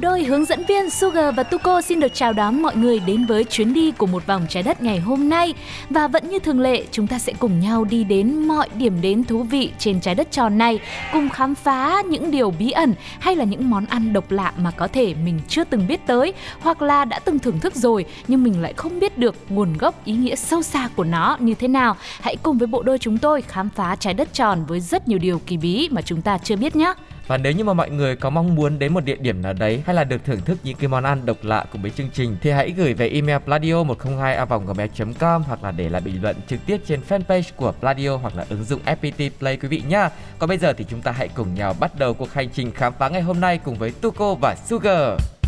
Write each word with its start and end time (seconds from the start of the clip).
đôi 0.00 0.24
hướng 0.24 0.44
dẫn 0.44 0.64
viên 0.64 0.90
Sugar 0.90 1.34
và 1.34 1.42
Tuko 1.42 1.80
xin 1.80 2.00
được 2.00 2.14
chào 2.14 2.32
đón 2.32 2.62
mọi 2.62 2.76
người 2.76 2.98
đến 2.98 3.26
với 3.26 3.44
chuyến 3.44 3.72
đi 3.72 3.90
của 3.90 4.06
một 4.06 4.26
vòng 4.26 4.46
trái 4.48 4.62
đất 4.62 4.82
ngày 4.82 4.98
hôm 4.98 5.28
nay. 5.28 5.54
Và 5.90 6.08
vẫn 6.08 6.28
như 6.28 6.38
thường 6.38 6.60
lệ, 6.60 6.84
chúng 6.90 7.06
ta 7.06 7.18
sẽ 7.18 7.32
cùng 7.38 7.60
nhau 7.60 7.84
đi 7.84 8.04
đến 8.04 8.48
mọi 8.48 8.68
điểm 8.74 9.00
đến 9.00 9.24
thú 9.24 9.42
vị 9.42 9.70
trên 9.78 10.00
trái 10.00 10.14
đất 10.14 10.30
tròn 10.30 10.58
này, 10.58 10.80
cùng 11.12 11.28
khám 11.28 11.54
phá 11.54 12.02
những 12.02 12.30
điều 12.30 12.50
bí 12.50 12.70
ẩn 12.70 12.94
hay 13.18 13.36
là 13.36 13.44
những 13.44 13.70
món 13.70 13.86
ăn 13.86 14.12
độc 14.12 14.30
lạ 14.30 14.52
mà 14.56 14.70
có 14.70 14.88
thể 14.88 15.14
mình 15.24 15.40
chưa 15.48 15.64
từng 15.64 15.86
biết 15.86 16.06
tới 16.06 16.32
hoặc 16.60 16.82
là 16.82 17.04
đã 17.04 17.18
từng 17.18 17.38
thưởng 17.38 17.58
thức 17.58 17.74
rồi 17.74 18.04
nhưng 18.28 18.42
mình 18.42 18.62
lại 18.62 18.72
không 18.76 19.00
biết 19.00 19.18
được 19.18 19.34
nguồn 19.48 19.76
gốc 19.76 20.04
ý 20.04 20.12
nghĩa 20.12 20.36
sâu 20.36 20.62
xa 20.62 20.88
của 20.96 21.04
nó 21.04 21.36
như 21.40 21.54
thế 21.54 21.68
nào. 21.68 21.96
Hãy 22.20 22.36
cùng 22.36 22.58
với 22.58 22.66
bộ 22.66 22.82
đôi 22.82 22.98
chúng 22.98 23.18
tôi 23.18 23.42
khám 23.42 23.68
phá 23.70 23.96
trái 23.96 24.14
đất 24.14 24.32
tròn 24.32 24.64
với 24.68 24.80
rất 24.80 25.08
nhiều 25.08 25.18
điều 25.18 25.38
kỳ 25.46 25.56
bí 25.56 25.88
mà 25.90 26.02
chúng 26.02 26.22
ta 26.22 26.38
chưa 26.38 26.56
biết 26.56 26.76
nhé. 26.76 26.94
Và 27.26 27.36
nếu 27.36 27.52
như 27.52 27.64
mà 27.64 27.72
mọi 27.72 27.90
người 27.90 28.16
có 28.16 28.30
mong 28.30 28.54
muốn 28.54 28.78
đến 28.78 28.94
một 28.94 29.04
địa 29.04 29.16
điểm 29.16 29.42
nào 29.42 29.52
đấy 29.52 29.82
hay 29.86 29.94
là 29.94 30.04
được 30.04 30.24
thưởng 30.24 30.40
thức 30.40 30.58
những 30.62 30.76
cái 30.76 30.88
món 30.88 31.04
ăn 31.04 31.26
độc 31.26 31.36
lạ 31.42 31.64
cùng 31.72 31.82
với 31.82 31.90
chương 31.90 32.08
trình 32.12 32.36
thì 32.42 32.50
hãy 32.50 32.70
gửi 32.70 32.94
về 32.94 33.08
email 33.08 33.38
pladio 33.38 33.82
102 33.82 34.34
a 34.34 34.44
gmail.com 34.44 35.42
hoặc 35.42 35.64
là 35.64 35.70
để 35.70 35.88
lại 35.88 36.00
bình 36.00 36.22
luận 36.22 36.36
trực 36.48 36.60
tiếp 36.66 36.80
trên 36.86 37.00
fanpage 37.08 37.50
của 37.56 37.72
Pladio 37.80 38.16
hoặc 38.16 38.36
là 38.36 38.46
ứng 38.48 38.64
dụng 38.64 38.80
FPT 38.84 39.30
Play 39.38 39.56
quý 39.56 39.68
vị 39.68 39.82
nhá. 39.88 40.10
Còn 40.38 40.48
bây 40.48 40.58
giờ 40.58 40.72
thì 40.72 40.84
chúng 40.88 41.02
ta 41.02 41.12
hãy 41.12 41.28
cùng 41.28 41.54
nhau 41.54 41.74
bắt 41.80 41.98
đầu 41.98 42.14
cuộc 42.14 42.32
hành 42.32 42.48
trình 42.50 42.72
khám 42.72 42.92
phá 42.98 43.08
ngày 43.08 43.22
hôm 43.22 43.40
nay 43.40 43.58
cùng 43.58 43.74
với 43.74 43.90
Tuko 43.90 44.34
và 44.34 44.56
Sugar. 44.66 45.39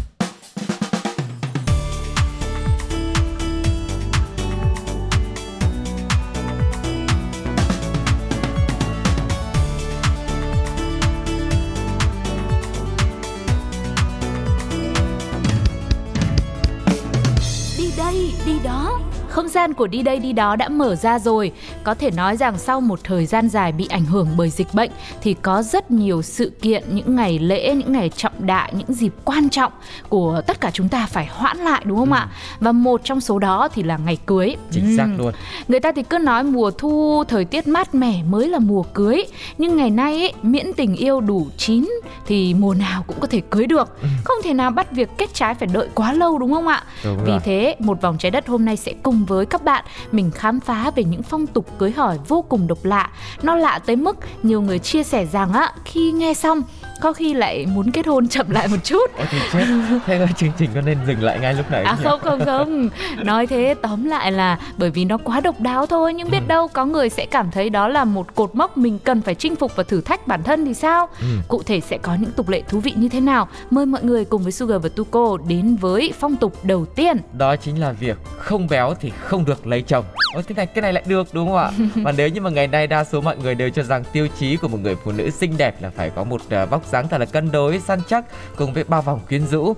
Gian 19.62 19.74
của 19.74 19.86
đi 19.86 20.02
đây 20.02 20.18
đi 20.18 20.32
đó 20.32 20.56
đã 20.56 20.68
mở 20.68 20.94
ra 20.94 21.18
rồi. 21.18 21.52
Có 21.84 21.94
thể 21.94 22.10
nói 22.10 22.36
rằng 22.36 22.58
sau 22.58 22.80
một 22.80 23.00
thời 23.04 23.26
gian 23.26 23.48
dài 23.48 23.72
bị 23.72 23.86
ảnh 23.90 24.04
hưởng 24.04 24.28
bởi 24.36 24.50
dịch 24.50 24.74
bệnh 24.74 24.90
thì 25.22 25.34
có 25.34 25.62
rất 25.62 25.90
nhiều 25.90 26.22
sự 26.22 26.52
kiện, 26.62 26.82
những 26.94 27.16
ngày 27.16 27.38
lễ, 27.38 27.74
những 27.74 27.92
ngày 27.92 28.08
trọng 28.08 28.46
đại, 28.46 28.72
những 28.76 28.94
dịp 28.94 29.12
quan 29.24 29.48
trọng 29.48 29.72
của 30.08 30.42
tất 30.46 30.60
cả 30.60 30.70
chúng 30.72 30.88
ta 30.88 31.06
phải 31.06 31.26
hoãn 31.26 31.58
lại 31.58 31.82
đúng 31.84 31.98
không 31.98 32.12
ạ? 32.12 32.28
Và 32.60 32.72
một 32.72 33.00
trong 33.04 33.20
số 33.20 33.38
đó 33.38 33.68
thì 33.74 33.82
là 33.82 33.96
ngày 33.96 34.18
cưới. 34.26 34.56
Chính 34.70 34.96
xác 34.96 35.04
Ừm. 35.04 35.18
luôn. 35.18 35.32
Người 35.68 35.80
ta 35.80 35.92
thì 35.92 36.02
cứ 36.02 36.18
nói 36.18 36.44
mùa 36.44 36.70
thu, 36.70 37.24
thời 37.28 37.44
tiết 37.44 37.66
mát 37.66 37.94
mẻ 37.94 38.22
mới 38.28 38.48
là 38.48 38.58
mùa 38.58 38.82
cưới 38.82 39.22
Nhưng 39.58 39.76
ngày 39.76 39.90
nay 39.90 40.12
ấy, 40.12 40.32
miễn 40.42 40.72
tình 40.76 40.96
yêu 40.96 41.20
đủ 41.20 41.46
chín 41.56 41.88
thì 42.26 42.54
mùa 42.54 42.74
nào 42.74 43.04
cũng 43.06 43.16
có 43.20 43.26
thể 43.26 43.40
cưới 43.50 43.66
được 43.66 43.96
Không 44.24 44.36
thể 44.44 44.54
nào 44.54 44.70
bắt 44.70 44.92
việc 44.92 45.08
kết 45.18 45.34
trái 45.34 45.54
phải 45.54 45.68
đợi 45.72 45.88
quá 45.94 46.12
lâu 46.12 46.38
đúng 46.38 46.52
không 46.52 46.66
ạ? 46.68 46.84
Đúng 47.04 47.18
Vì 47.24 47.30
rồi. 47.30 47.40
thế, 47.44 47.76
một 47.78 48.00
vòng 48.02 48.18
trái 48.18 48.30
đất 48.30 48.46
hôm 48.46 48.64
nay 48.64 48.76
sẽ 48.76 48.92
cùng 49.02 49.24
với 49.24 49.46
các 49.52 49.64
bạn 49.64 49.84
mình 50.12 50.30
khám 50.30 50.60
phá 50.60 50.90
về 50.90 51.04
những 51.04 51.22
phong 51.22 51.46
tục 51.46 51.66
cưới 51.78 51.90
hỏi 51.90 52.18
vô 52.28 52.42
cùng 52.42 52.66
độc 52.66 52.84
lạ. 52.84 53.10
Nó 53.42 53.54
lạ 53.54 53.80
tới 53.86 53.96
mức 53.96 54.16
nhiều 54.42 54.60
người 54.60 54.78
chia 54.78 55.02
sẻ 55.02 55.26
rằng 55.26 55.52
á, 55.52 55.72
khi 55.84 56.12
nghe 56.12 56.34
xong 56.34 56.62
có 57.02 57.12
khi 57.12 57.34
lại 57.34 57.66
muốn 57.74 57.90
kết 57.90 58.06
hôn 58.06 58.28
chậm 58.28 58.50
lại 58.50 58.68
một 58.68 58.76
chút. 58.84 59.10
Ôi 59.18 59.26
chết, 59.52 59.64
thế 60.06 60.18
là 60.18 60.26
chương 60.36 60.50
trình 60.58 60.70
có 60.74 60.80
nên 60.80 60.98
dừng 61.06 61.22
lại 61.22 61.38
ngay 61.40 61.54
lúc 61.54 61.70
này 61.70 61.82
À 61.84 61.96
nhỉ? 61.98 62.04
không 62.04 62.20
không 62.20 62.44
không 62.44 62.88
Nói 63.24 63.46
thế 63.46 63.74
tóm 63.82 64.04
lại 64.04 64.32
là 64.32 64.58
bởi 64.78 64.90
vì 64.90 65.04
nó 65.04 65.18
quá 65.24 65.40
độc 65.40 65.60
đáo 65.60 65.86
thôi 65.86 66.14
Nhưng 66.14 66.30
biết 66.30 66.38
Ừ. 66.42 66.46
đâu 66.48 66.68
có 66.68 66.84
người 66.84 67.08
sẽ 67.08 67.26
cảm 67.26 67.50
thấy 67.50 67.70
đó 67.70 67.88
là 67.88 68.04
một 68.04 68.34
cột 68.34 68.54
mốc 68.54 68.78
Mình 68.78 68.98
cần 69.04 69.22
phải 69.22 69.34
chinh 69.34 69.56
phục 69.56 69.76
và 69.76 69.82
thử 69.82 70.00
thách 70.00 70.26
bản 70.26 70.42
thân 70.42 70.64
thì 70.64 70.74
sao 70.74 71.08
Ừ. 71.20 71.26
Cụ 71.48 71.62
thể 71.62 71.80
sẽ 71.80 71.98
có 71.98 72.14
những 72.20 72.30
tục 72.32 72.48
lệ 72.48 72.62
thú 72.68 72.80
vị 72.80 72.92
như 72.96 73.08
thế 73.08 73.20
nào 73.20 73.48
Mời 73.70 73.86
mọi 73.86 74.02
người 74.04 74.24
cùng 74.24 74.42
với 74.42 74.52
Sugar 74.52 74.82
và 74.82 74.88
Tuko 74.96 75.36
đến 75.48 75.76
với 75.76 76.12
phong 76.20 76.36
tục 76.36 76.56
đầu 76.64 76.84
tiên 76.86 77.16
đó 77.32 77.56
chính 77.56 77.80
là 77.80 77.92
việc 77.92 78.16
không 78.38 78.66
béo 78.70 78.94
thì 79.00 79.10
không 79.20 79.44
được 79.44 79.66
lấy 79.66 79.82
chồng. 79.82 80.04
Ôi 80.34 80.42
thế 80.48 80.54
này 80.54 80.66
cái 80.66 80.82
này 80.82 80.92
lại 80.92 81.02
được 81.06 81.26
đúng 81.32 81.48
không 81.48 81.56
ạ? 81.56 81.70
Và 82.04 82.12
nếu 82.12 82.28
như 82.28 82.40
mà 82.40 82.50
ngày 82.50 82.66
nay 82.68 82.86
đa 82.86 83.04
số 83.04 83.20
mọi 83.20 83.36
người 83.36 83.54
đều 83.54 83.70
cho 83.70 83.82
rằng 83.82 84.04
tiêu 84.12 84.28
chí 84.38 84.56
của 84.56 84.68
một 84.68 84.78
người 84.82 84.96
phụ 85.04 85.12
nữ 85.12 85.30
xinh 85.30 85.56
đẹp 85.56 85.82
là 85.82 85.90
phải 85.96 86.10
có 86.10 86.24
một 86.24 86.40
à, 86.50 86.64
vóc 86.64 86.84
dáng 86.92 87.08
thật 87.08 87.18
là 87.18 87.26
cân 87.26 87.52
đối, 87.52 87.80
săn 87.80 88.00
chắc 88.08 88.24
cùng 88.56 88.72
với 88.72 88.84
bao 88.84 89.02
vòng 89.02 89.20
quyến 89.28 89.46
rũ 89.46 89.74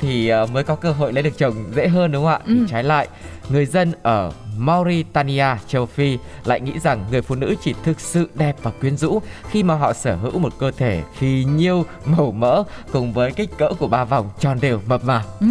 thì 0.00 0.28
à, 0.28 0.46
mới 0.46 0.64
có 0.64 0.74
cơ 0.74 0.92
hội 0.92 1.12
lấy 1.12 1.22
được 1.22 1.38
chồng 1.38 1.54
dễ 1.74 1.88
hơn 1.88 2.12
đúng 2.12 2.24
không 2.24 2.32
ạ? 2.32 2.40
Ừ. 2.46 2.54
Thì 2.54 2.60
trái 2.68 2.84
lại, 2.84 3.08
người 3.48 3.66
dân 3.66 3.92
ở 4.02 4.32
Mauritania, 4.58 5.46
châu 5.68 5.86
Phi 5.86 6.18
lại 6.44 6.60
nghĩ 6.60 6.78
rằng 6.78 7.04
người 7.10 7.22
phụ 7.22 7.34
nữ 7.34 7.54
chỉ 7.62 7.74
thực 7.84 8.00
sự 8.00 8.28
đẹp 8.34 8.56
và 8.62 8.70
quyến 8.70 8.96
rũ 8.96 9.22
khi 9.50 9.62
mà 9.62 9.74
họ 9.74 9.92
sở 9.92 10.16
hữu 10.16 10.38
một 10.38 10.52
cơ 10.58 10.70
thể 10.70 11.02
phì 11.14 11.44
nhiêu, 11.44 11.84
màu 12.04 12.32
mỡ 12.32 12.62
cùng 12.92 13.12
với 13.12 13.32
kích 13.32 13.50
cỡ 13.58 13.68
của 13.78 13.86
ba 13.86 14.04
vòng 14.04 14.30
tròn 14.40 14.58
đều 14.60 14.80
mập 14.88 15.04
mạp. 15.04 15.22
Ừ. 15.40 15.46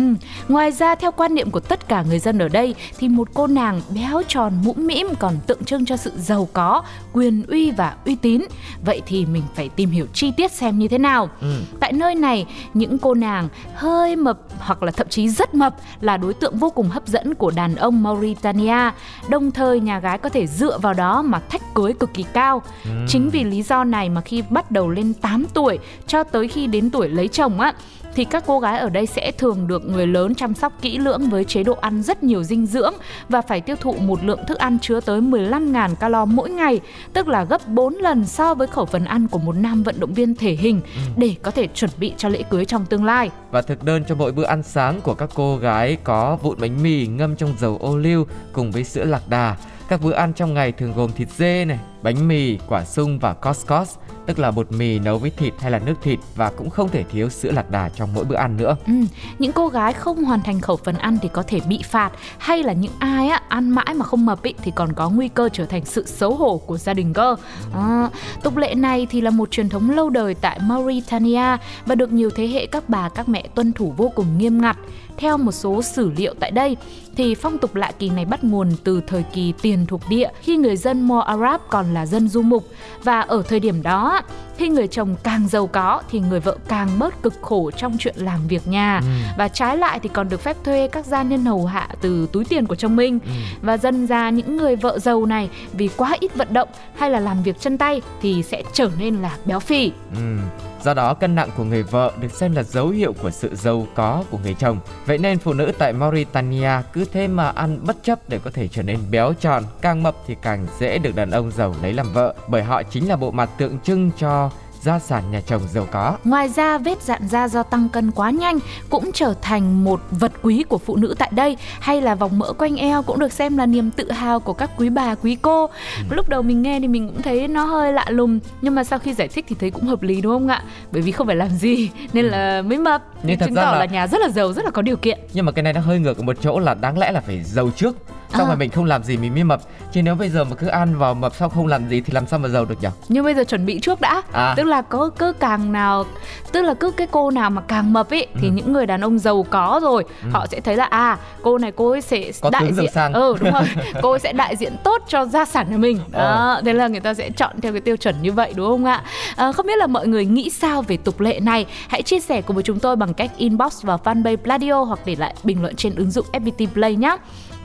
Ngoài 0.48 0.72
ra 0.72 0.96
theo 0.96 1.12
quan 1.12 1.36
niệm 1.36 1.52
của 1.52 1.60
tất 1.60 1.88
cả 1.88 2.04
người 2.10 2.20
dân 2.20 2.40
ở 2.40 2.48
đây 2.48 2.76
thì 2.98 3.10
một 3.10 3.28
cô 3.34 3.48
nàng 3.48 3.82
béo 3.90 4.22
tròn 4.28 4.54
mũm 4.64 4.88
mĩm 4.88 5.08
còn 5.20 5.38
tượng 5.48 5.64
trưng 5.64 5.86
cho 5.86 5.98
sự 5.98 6.12
giàu 6.18 6.48
có, 6.54 6.84
quyền 7.14 7.46
uy 7.48 7.72
và 7.72 7.96
uy 8.06 8.16
tín. 8.16 8.42
Vậy 8.86 9.02
thì 9.06 9.26
mình 9.26 9.44
phải 9.56 9.70
tìm 9.70 9.90
hiểu 9.90 10.06
chi 10.14 10.32
tiết 10.32 10.52
xem 10.52 10.80
như 10.80 10.88
thế 10.88 10.98
nào. 10.98 11.30
Ừ. 11.42 11.62
Tại 11.80 11.94
nơi 11.94 12.16
này, 12.16 12.46
những 12.74 13.00
cô 13.00 13.14
nàng 13.14 13.50
hơi 13.74 14.16
mập 14.16 14.40
hoặc 14.60 14.84
là 14.84 14.92
thậm 14.92 15.08
chí 15.10 15.30
rất 15.30 15.54
mập 15.54 15.76
là 16.02 16.18
đối 16.18 16.34
tượng 16.34 16.58
vô 16.58 16.70
cùng 16.70 16.90
hấp 16.90 17.08
dẫn 17.08 17.36
của 17.36 17.52
đàn 17.52 17.76
ông 17.76 18.04
Mauritania. 18.04 18.92
Đồng 19.30 19.52
thời 19.52 19.80
nhà 19.80 20.00
gái 20.00 20.18
có 20.18 20.30
thể 20.30 20.48
dựa 20.48 20.78
vào 20.78 20.94
đó 20.94 21.22
mà 21.22 21.40
thách 21.40 21.74
cưới 21.74 21.94
cực 21.94 22.14
kỳ 22.14 22.24
cao. 22.34 22.62
Chính 23.08 23.30
vì 23.30 23.44
lý 23.44 23.64
do 23.64 23.84
này 23.84 24.10
mà 24.10 24.22
khi 24.22 24.44
bắt 24.50 24.72
đầu 24.72 24.90
lên 24.90 25.14
8 25.14 25.46
tuổi 25.54 25.80
cho 26.08 26.24
tới 26.24 26.48
khi 26.48 26.68
đến 26.68 26.90
tuổi 26.90 27.10
lấy 27.10 27.28
chồng 27.28 27.60
á 27.60 27.74
thì 28.16 28.26
các 28.26 28.44
cô 28.48 28.60
gái 28.60 28.80
ở 28.80 28.90
đây 28.90 29.06
sẽ 29.06 29.32
thường 29.32 29.68
được 29.68 29.86
người 29.86 30.08
lớn 30.08 30.36
chăm 30.36 30.54
sóc 30.54 30.74
kỹ 30.82 30.98
lưỡng 30.98 31.30
với 31.30 31.44
chế 31.44 31.64
độ 31.64 31.74
ăn 31.74 32.04
rất 32.04 32.24
nhiều 32.24 32.44
dinh 32.44 32.66
dưỡng 32.66 32.94
và 33.30 33.42
phải 33.42 33.62
tiêu 33.62 33.76
thụ 33.76 33.94
một 33.94 34.24
lượng 34.24 34.40
thức 34.48 34.58
ăn 34.58 34.78
chứa 34.82 35.00
tới 35.00 35.22
15.000 35.22 35.96
calo 35.96 36.26
mỗi 36.26 36.50
ngày, 36.50 36.80
tức 37.14 37.28
là 37.28 37.44
gấp 37.44 37.68
4 37.68 37.94
lần 37.94 38.26
so 38.26 38.54
với 38.54 38.68
khẩu 38.68 38.86
phần 38.86 39.06
ăn 39.06 39.28
của 39.28 39.40
một 39.40 39.56
nam 39.56 39.84
vận 39.84 40.00
động 40.00 40.14
viên 40.14 40.36
thể 40.36 40.52
hình 40.52 40.82
để 41.18 41.36
có 41.42 41.52
thể 41.52 41.68
chuẩn 41.68 41.92
bị 42.00 42.14
cho 42.18 42.30
lễ 42.30 42.44
cưới 42.50 42.66
trong 42.66 42.86
tương 42.86 43.06
lai. 43.06 43.30
Và 43.52 43.62
thực 43.62 43.84
đơn 43.84 44.04
cho 44.08 44.16
mỗi 44.16 44.32
bữa 44.32 44.46
ăn 44.46 44.64
sáng 44.64 45.02
của 45.02 45.14
các 45.14 45.30
cô 45.36 45.58
gái 45.58 45.98
có 46.04 46.38
vụn 46.42 46.58
bánh 46.60 46.84
mì 46.84 47.08
ngâm 47.08 47.36
trong 47.36 47.54
dầu 47.60 47.78
ô 47.82 47.98
liu 47.98 48.28
cùng 48.54 48.72
với 48.72 48.84
sữa 48.84 49.04
lạc 49.04 49.30
đà. 49.30 49.56
Các 49.90 50.02
bữa 50.04 50.14
ăn 50.14 50.34
trong 50.34 50.54
ngày 50.54 50.72
thường 50.72 50.94
gồm 50.96 51.12
thịt 51.12 51.30
dê 51.30 51.66
này, 51.66 51.80
bánh 52.08 52.28
mì, 52.28 52.58
quả 52.68 52.86
sung 52.86 53.20
và 53.20 53.34
couscous, 53.34 53.96
tức 54.26 54.40
là 54.40 54.52
bột 54.52 54.72
mì 54.72 55.00
nấu 55.00 55.18
với 55.18 55.30
thịt 55.30 55.54
hay 55.60 55.72
là 55.72 55.80
nước 55.80 55.94
thịt 56.04 56.20
và 56.36 56.52
cũng 56.58 56.70
không 56.70 56.90
thể 56.90 57.04
thiếu 57.04 57.30
sữa 57.30 57.52
lạc 57.52 57.72
đà 57.72 57.90
trong 57.90 58.10
mỗi 58.14 58.26
bữa 58.26 58.36
ăn 58.36 58.58
nữa. 58.58 58.76
Ừ, 58.88 58.94
những 59.40 59.52
cô 59.52 59.68
gái 59.68 59.94
không 59.94 60.24
hoàn 60.24 60.42
thành 60.42 60.62
khẩu 60.62 60.78
phần 60.78 60.96
ăn 60.98 61.18
thì 61.22 61.30
có 61.34 61.44
thể 61.44 61.60
bị 61.68 61.82
phạt 61.84 62.12
hay 62.38 62.64
là 62.64 62.74
những 62.74 62.92
ai 63.00 63.28
á, 63.28 63.42
ăn 63.48 63.70
mãi 63.70 63.94
mà 63.96 64.06
không 64.06 64.26
mập 64.26 64.44
ý, 64.44 64.54
thì 64.64 64.72
còn 64.76 64.94
có 64.94 65.10
nguy 65.10 65.28
cơ 65.28 65.50
trở 65.54 65.66
thành 65.66 65.86
sự 65.86 66.06
xấu 66.06 66.36
hổ 66.36 66.58
của 66.58 66.78
gia 66.78 66.94
đình 66.94 67.14
cơ. 67.14 67.36
À, 67.74 68.10
tục 68.44 68.58
lệ 68.58 68.76
này 68.76 69.08
thì 69.10 69.22
là 69.22 69.30
một 69.30 69.52
truyền 69.52 69.70
thống 69.70 69.90
lâu 69.90 70.10
đời 70.10 70.34
tại 70.34 70.60
Mauritania 70.64 71.58
và 71.86 71.96
được 71.96 72.12
nhiều 72.12 72.30
thế 72.30 72.48
hệ 72.48 72.66
các 72.66 72.90
bà 72.90 73.10
các 73.10 73.30
mẹ 73.30 73.48
tuân 73.56 73.74
thủ 73.74 73.94
vô 73.98 74.12
cùng 74.16 74.38
nghiêm 74.38 74.62
ngặt. 74.62 74.78
Theo 75.18 75.38
một 75.38 75.52
số 75.52 75.82
sử 75.82 76.12
liệu 76.18 76.34
tại 76.40 76.52
đây 76.52 76.78
thì 77.16 77.36
phong 77.36 77.58
tục 77.58 77.76
lạ 77.76 77.92
kỳ 78.00 78.10
này 78.10 78.26
bắt 78.26 78.44
nguồn 78.44 78.72
từ 78.84 79.02
thời 79.08 79.24
kỳ 79.34 79.54
tiền 79.62 79.86
thuộc 79.86 80.02
địa 80.10 80.30
khi 80.42 80.58
người 80.58 80.78
dân 80.78 81.08
Mo 81.08 81.20
Arab 81.20 81.62
còn 81.70 81.94
là 81.98 82.06
dân 82.06 82.28
du 82.28 82.42
mục. 82.42 82.68
Và 83.04 83.22
ở 83.22 83.44
thời 83.50 83.60
điểm 83.60 83.82
đó 83.84 84.22
khi 84.58 84.70
người 84.70 84.88
chồng 84.88 85.16
càng 85.24 85.48
giàu 85.48 85.68
có 85.68 86.02
thì 86.10 86.20
người 86.20 86.40
vợ 86.40 86.58
càng 86.68 86.90
bớt 87.00 87.22
cực 87.24 87.34
khổ 87.42 87.72
trong 87.72 87.98
chuyện 88.00 88.16
làm 88.18 88.48
việc 88.48 88.68
nhà 88.68 89.02
và 89.38 89.48
trái 89.48 89.78
lại 89.78 90.00
thì 90.04 90.10
còn 90.14 90.30
được 90.30 90.42
phép 90.42 90.58
thuê 90.64 90.88
các 90.88 91.06
gia 91.06 91.24
nhân 91.24 91.46
hầu 91.46 91.66
hạ 91.66 91.90
từ 92.02 92.28
túi 92.32 92.46
tiền 92.46 92.66
của 92.66 92.76
chồng 92.76 92.96
mình. 92.96 93.20
Và 93.62 93.78
dần 93.78 94.08
ra 94.08 94.30
những 94.30 94.58
người 94.58 94.76
vợ 94.76 95.00
giàu 95.00 95.26
này 95.26 95.50
vì 95.74 95.90
quá 95.98 96.16
ít 96.20 96.36
vận 96.36 96.54
động 96.54 96.70
hay 96.96 97.10
là 97.10 97.20
làm 97.20 97.44
việc 97.44 97.60
chân 97.60 97.78
tay 97.78 98.02
thì 98.22 98.44
sẽ 98.44 98.64
trở 98.74 98.90
nên 99.00 99.16
là 99.16 99.38
béo 99.46 99.60
phì. 99.60 99.92
Ừm, 100.16 100.40
Do 100.84 100.94
đó 100.94 101.14
cân 101.14 101.36
nặng 101.36 101.50
của 101.58 101.64
người 101.64 101.84
vợ 101.84 102.12
được 102.22 102.32
xem 102.32 102.56
là 102.56 102.64
dấu 102.64 102.90
hiệu 102.90 103.14
của 103.14 103.32
sự 103.32 103.56
giàu 103.56 103.88
có 103.96 104.24
của 104.30 104.38
người 104.38 104.54
chồng. 104.54 104.80
Vậy 105.06 105.18
nên 105.18 105.40
phụ 105.40 105.54
nữ 105.54 105.72
tại 105.78 105.94
Mauritania 105.94 106.72
cứ 106.94 107.06
thế 107.14 107.28
mà 107.28 107.50
ăn 107.50 107.80
bất 107.86 107.96
chấp 108.04 108.20
để 108.30 108.40
có 108.44 108.52
thể 108.54 108.68
trở 108.68 108.84
nên 108.84 109.00
béo 109.12 109.34
tròn, 109.34 109.64
càng 109.82 110.04
mập 110.04 110.16
thì 110.28 110.36
càng 110.42 110.68
dễ 110.80 110.98
được 110.98 111.16
đàn 111.16 111.32
ông 111.32 111.52
giàu 111.52 111.76
lấy 111.82 111.94
làm 111.94 112.14
vợ 112.14 112.34
bởi 112.48 112.64
họ 112.64 112.84
chính 112.84 113.10
là 113.10 113.16
bộ 113.16 113.32
mặt 113.32 113.50
tượng 113.58 113.80
trưng 113.80 114.12
cho 114.18 114.47
gia 114.82 115.00
sản 115.00 115.24
nhà 115.32 115.42
chồng 115.42 115.62
giàu 115.74 115.88
có. 115.92 116.18
Ngoài 116.24 116.50
ra, 116.50 116.78
vết 116.78 117.02
dạn 117.02 117.28
da 117.28 117.48
do 117.48 117.64
tăng 117.64 117.90
cân 117.90 118.12
quá 118.12 118.30
nhanh 118.32 118.60
cũng 118.90 119.12
trở 119.14 119.34
thành 119.42 119.84
một 119.84 120.02
vật 120.12 120.32
quý 120.42 120.64
của 120.70 120.78
phụ 120.78 120.96
nữ 120.96 121.16
tại 121.20 121.30
đây 121.34 121.58
hay 121.80 122.02
là 122.02 122.16
vòng 122.16 122.40
mỡ 122.40 122.54
quanh 122.54 122.76
eo 122.76 123.04
cũng 123.04 123.20
được 123.20 123.34
xem 123.34 123.58
là 123.58 123.66
niềm 123.66 123.92
tự 123.92 124.12
hào 124.12 124.40
của 124.40 124.54
các 124.54 124.70
quý 124.78 124.90
bà 124.90 125.16
quý 125.16 125.38
cô. 125.42 125.66
Ừ. 125.66 126.04
Lúc 126.16 126.30
đầu 126.30 126.42
mình 126.42 126.62
nghe 126.62 126.80
thì 126.80 126.88
mình 126.88 127.08
cũng 127.10 127.22
thấy 127.22 127.48
nó 127.48 127.64
hơi 127.66 127.94
lạ 127.94 128.06
lùng 128.10 128.40
nhưng 128.62 128.76
mà 128.76 128.84
sau 128.84 129.00
khi 129.00 129.14
giải 129.14 129.28
thích 129.28 129.46
thì 129.50 129.56
thấy 129.60 129.72
cũng 129.72 129.84
hợp 129.84 130.02
lý 130.04 130.22
đúng 130.22 130.34
không 130.34 130.48
ạ? 130.48 130.64
Bởi 130.92 131.02
vì 131.02 131.12
không 131.12 131.28
phải 131.28 131.36
làm 131.36 131.50
gì 131.50 131.90
nên 132.14 132.26
là 132.26 132.62
mới 132.62 132.78
mập. 132.78 133.04
Nhưng 133.24 133.40
thật 133.40 133.46
chứng 133.46 133.56
ra 133.56 133.62
tỏ 133.66 133.72
là- 133.72 133.80
là 133.80 133.86
nhà 133.86 134.08
rất 134.08 134.22
là 134.22 134.30
giàu, 134.30 134.54
rất 134.54 134.66
là 134.66 134.72
có 134.72 134.82
điều 134.82 134.98
kiện. 134.98 135.20
Nhưng 135.34 135.46
mà 135.46 135.52
cái 135.52 135.64
này 135.64 135.74
nó 135.74 135.82
hơi 135.82 136.00
ngược 136.00 136.18
ở 136.18 136.24
một 136.24 136.36
chỗ 136.42 136.60
là 136.60 136.74
đáng 136.74 136.98
lẽ 136.98 137.12
là 137.12 137.22
phải 137.22 137.44
giàu 137.44 137.70
trước 137.76 137.96
xong 138.34 138.42
À. 138.42 138.48
rồi 138.48 138.56
mình 138.58 138.70
không 138.72 138.86
làm 138.86 139.04
gì 139.04 139.18
mình 139.18 139.34
mới 139.34 139.44
mập 139.44 139.62
chứ 139.92 140.02
nếu 140.04 140.16
bây 140.16 140.30
giờ 140.30 140.44
mà 140.44 140.56
cứ 140.56 140.68
ăn 140.68 140.98
vào 140.98 141.14
mập 141.14 141.36
sau 141.36 141.50
không 141.50 141.68
làm 141.68 141.90
gì 141.90 142.02
thì 142.02 142.14
làm 142.14 142.28
sao 142.28 142.40
mà 142.40 142.48
giàu 142.50 142.66
được 142.66 142.82
nhỉ 142.82 142.88
nhưng 143.08 143.24
bây 143.24 143.34
giờ 143.36 143.44
chuẩn 143.44 143.66
bị 143.66 143.80
trước 143.80 144.02
đã 144.02 144.22
À. 144.32 144.54
tức 144.58 144.64
là 144.64 144.82
có 144.82 145.10
cứ 145.18 145.34
càng 145.34 145.72
nào 145.72 146.04
tức 146.52 146.62
là 146.62 146.74
cứ 146.74 146.92
cái 146.92 147.08
cô 147.12 147.32
nào 147.32 147.50
mà 147.50 147.62
càng 147.68 147.94
mập 147.94 148.10
ấy 148.10 148.28
thì 148.42 148.48
Ừ. 148.48 148.52
những 148.54 148.74
người 148.74 148.86
đàn 148.86 149.02
ông 149.02 149.20
giàu 149.20 149.46
có 149.50 149.80
rồi 149.84 150.04
Ừ. 150.24 150.30
họ 150.32 150.48
sẽ 150.48 150.60
thấy 150.60 150.76
là 150.76 150.86
à 150.86 151.18
cô 151.42 151.58
này 151.58 151.72
cô 151.72 151.90
ấy 151.92 152.02
sẽ 152.02 152.32
Có 152.42 152.50
đại 152.50 152.74
diện 152.74 152.92
sang. 152.94 153.14
ừ 153.14 153.36
đúng 153.42 153.54
rồi 153.54 153.64
cô 154.02 154.12
ấy 154.12 154.20
sẽ 154.20 154.34
đại 154.34 154.56
diện 154.56 154.76
tốt 154.84 155.02
cho 155.08 155.26
gia 155.26 155.46
sản 155.46 155.68
của 155.72 155.78
mình 155.78 156.00
Ờ. 156.12 156.28
đó 156.28 156.62
thế 156.66 156.74
là 156.74 156.88
người 156.88 157.00
ta 157.00 157.14
sẽ 157.14 157.30
chọn 157.30 157.62
theo 157.62 157.72
cái 157.72 157.82
tiêu 157.82 157.98
chuẩn 157.98 158.22
như 158.22 158.32
vậy 158.32 158.54
đúng 158.56 158.68
không 158.68 158.86
ạ 158.86 159.04
à, 159.36 159.52
không 159.52 159.66
biết 159.68 159.78
là 159.78 159.88
mọi 159.88 160.08
người 160.08 160.26
nghĩ 160.26 160.50
sao 160.50 160.82
về 160.82 160.98
tục 160.98 161.20
lệ 161.20 161.40
này 161.40 161.66
hãy 161.88 162.02
chia 162.02 162.20
sẻ 162.20 162.42
cùng 162.42 162.56
với 162.56 162.64
chúng 162.64 162.80
tôi 162.80 162.96
bằng 162.96 163.14
cách 163.14 163.32
inbox 163.38 163.84
vào 163.84 164.00
fanpage 164.04 164.38
Pladio 164.38 164.84
hoặc 164.84 165.00
để 165.06 165.16
lại 165.20 165.34
bình 165.44 165.62
luận 165.62 165.76
trên 165.76 165.96
ứng 165.96 166.12
dụng 166.12 166.26
FPT 166.34 166.68
Play 166.74 166.96
nhé 166.96 167.18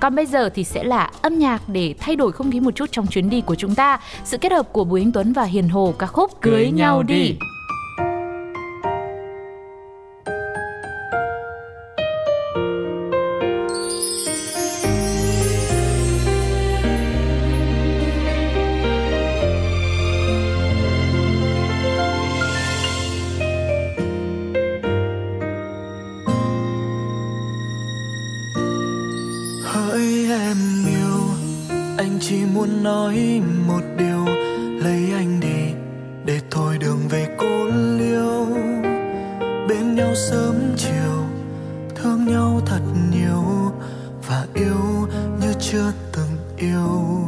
còn 0.02 0.14
bây 0.14 0.26
giờ 0.26 0.49
thì 0.49 0.64
sẽ 0.64 0.84
là 0.84 1.10
âm 1.22 1.38
nhạc 1.38 1.69
để 1.69 1.94
thay 1.99 2.16
đổi 2.16 2.32
không 2.32 2.50
khí 2.50 2.60
một 2.60 2.75
chút 2.75 2.93
trong 2.93 3.06
chuyến 3.06 3.31
đi 3.31 3.40
của 3.40 3.54
chúng 3.54 3.75
ta. 3.75 4.00
Sự 4.25 4.38
kết 4.38 4.52
hợp 4.52 4.72
của 4.72 4.84
Bùi 4.84 5.00
Anh 5.00 5.12
Tuấn 5.12 5.32
và 5.32 5.44
Hiền 5.44 5.69
Hồ 5.69 5.94
ca 5.99 6.06
khúc 6.06 6.40
Cưới, 6.40 6.70
nhau 6.70 7.02
đi. 7.02 7.14
hỡi 7.14 7.51
nhau 42.52 42.60
thật 42.66 42.81
nhiều 43.10 43.72
và 44.28 44.46
yêu 44.54 45.08
như 45.40 45.52
chưa 45.60 45.93
từng 46.12 46.37
yêu. 46.56 47.21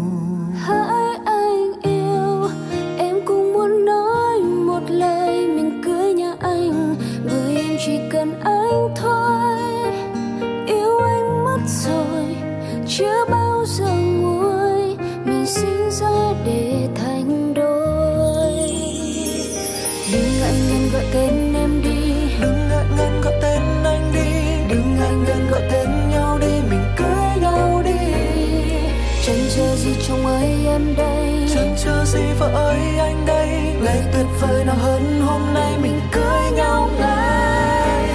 Vợ 32.39 32.49
ơi 32.49 32.99
anh 32.99 33.27
đây. 33.27 33.49
Ngày 33.83 34.03
tuyệt 34.13 34.27
vời 34.41 34.65
nào 34.65 34.77
hơn 34.79 35.21
hôm 35.27 35.55
nay 35.55 35.79
mình 35.83 36.01
cưới 36.13 36.51
nhau 36.57 36.91
ngay. 36.99 38.09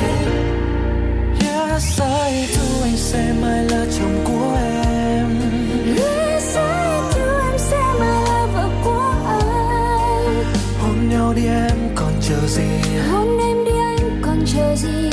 Yes 1.42 2.02
I 2.02 2.46
do 2.48 2.84
anh 2.84 2.98
sẽ 2.98 3.34
mãi 3.42 3.64
là 3.64 3.86
chồng 4.00 4.24
của 4.26 4.56
em. 4.56 5.28
Yes, 5.98 6.56
I 6.56 6.62
do, 7.16 7.40
em 7.50 7.58
sẽ 7.58 7.78
mãi 8.00 8.24
là 8.26 8.46
vợ 8.54 8.70
của 8.84 9.14
anh. 9.28 10.44
Hôn 10.82 11.10
nhau 11.10 11.34
đi 11.36 11.46
em 11.46 11.78
còn 11.96 12.12
chờ 12.22 12.48
gì? 12.48 12.70
Hôn 13.12 13.38
em 13.38 13.66
đi 13.66 13.72
anh 13.72 14.22
còn 14.22 14.44
chờ 14.46 14.76
gì? 14.76 15.10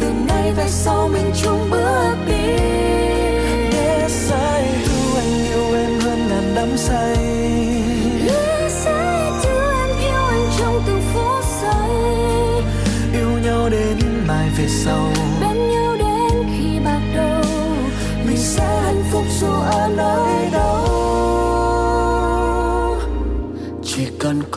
Từ 0.00 0.06
nay 0.28 0.52
về 0.56 0.64
sau 0.68 1.08
mình 1.08 1.32
chung 1.42 1.70
bước 1.70 2.16
đi 2.26 2.56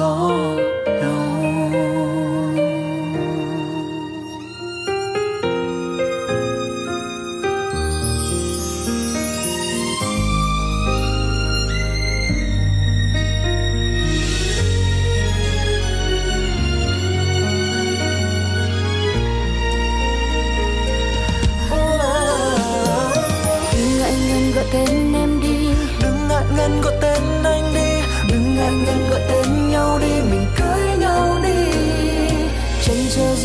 cần 0.05 0.64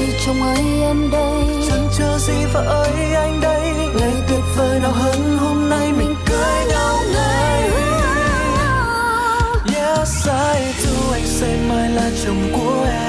gì 0.00 0.12
trong 0.26 0.42
ấy 0.42 0.82
em 0.82 1.10
đây? 1.10 1.44
Chẳng 1.68 1.88
chờ 1.98 2.18
gì 2.18 2.44
vợ 2.52 2.60
ơi 2.60 3.14
anh 3.14 3.40
đây. 3.40 3.72
Ngày 4.00 4.14
tuyệt 4.28 4.40
vời 4.56 4.80
nào 4.80 4.92
hơn 4.92 5.38
hôm 5.38 5.70
nay 5.70 5.92
Mình 5.92 6.14
cưới 6.26 6.64
nhau 6.68 6.98
ngay. 7.12 7.70
Yes 9.74 10.26
I 10.26 10.72
do. 10.82 11.12
Anh 11.12 11.26
sẽ 11.26 11.56
mãi 11.68 11.88
là 11.90 12.10
chồng 12.24 12.52
của 12.52 12.86
em 12.90 12.99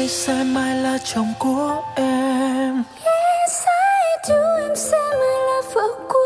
I 0.00 0.02
do 0.02 0.08
Anh 0.08 0.08
sẽ 0.08 0.44
mãi 0.44 0.76
là 0.76 0.98
chồng 1.04 1.32
của 1.38 1.82
em. 1.96 2.76
Yes, 2.76 3.64
I 3.66 4.28
do, 4.28 4.56
em 4.60 4.76
sẽ 4.76 4.98
mãi 4.98 5.38
là 5.46 5.62
vợ 5.74 5.88
của 6.08 6.18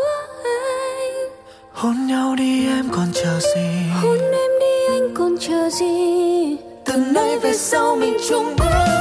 anh. 0.43 1.29
Hôn 1.71 2.07
nhau 2.07 2.35
đi 2.35 2.67
em 2.67 2.89
còn 2.91 3.07
chờ 3.13 3.39
gì? 3.39 3.67
Hôn 4.01 4.17
em 4.19 4.51
đi 4.59 4.95
anh 4.95 5.13
còn 5.15 5.35
chờ 5.39 5.69
gì? 5.69 6.57
Từ 6.85 6.97
nay 6.97 7.39
về 7.39 7.53
sau 7.53 7.95
mình 7.95 8.17
chung 8.29 8.55
bước 8.57 8.94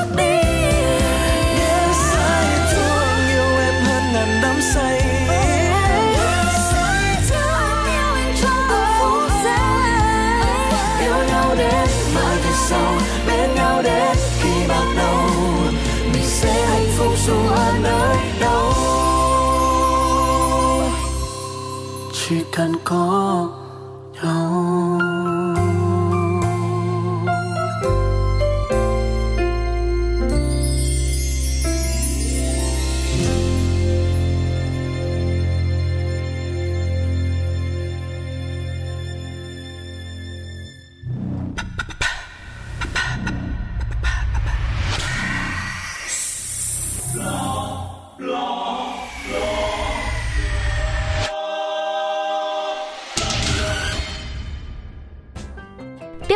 cần 22.56 22.72
có. 22.84 23.63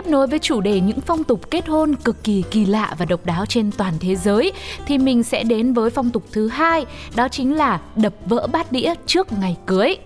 Nối 0.09 0.27
với 0.27 0.39
chủ 0.39 0.61
đề 0.61 0.81
những 0.81 1.01
phong 1.01 1.25
tục 1.25 1.51
kết 1.51 1.69
hôn 1.69 1.95
cực 1.95 2.25
kỳ 2.25 2.45
kỳ 2.51 2.67
lạ 2.67 2.95
và 2.99 3.05
độc 3.05 3.27
đáo 3.27 3.47
trên 3.47 3.71
toàn 3.71 3.95
thế 4.01 4.17
giới 4.17 4.53
thì 4.87 4.99
mình 4.99 5.23
sẽ 5.23 5.45
đến 5.45 5.73
với 5.73 5.91
phong 5.91 6.11
tục 6.11 6.25
thứ 6.33 6.49
hai, 6.49 6.87
đó 7.17 7.29
chính 7.29 7.57
là 7.57 7.81
đập 7.97 8.15
vỡ 8.27 8.47
bát 8.53 8.73
đĩa 8.73 8.95
trước 9.07 9.33
ngày 9.41 9.57
cưới. 9.67 9.97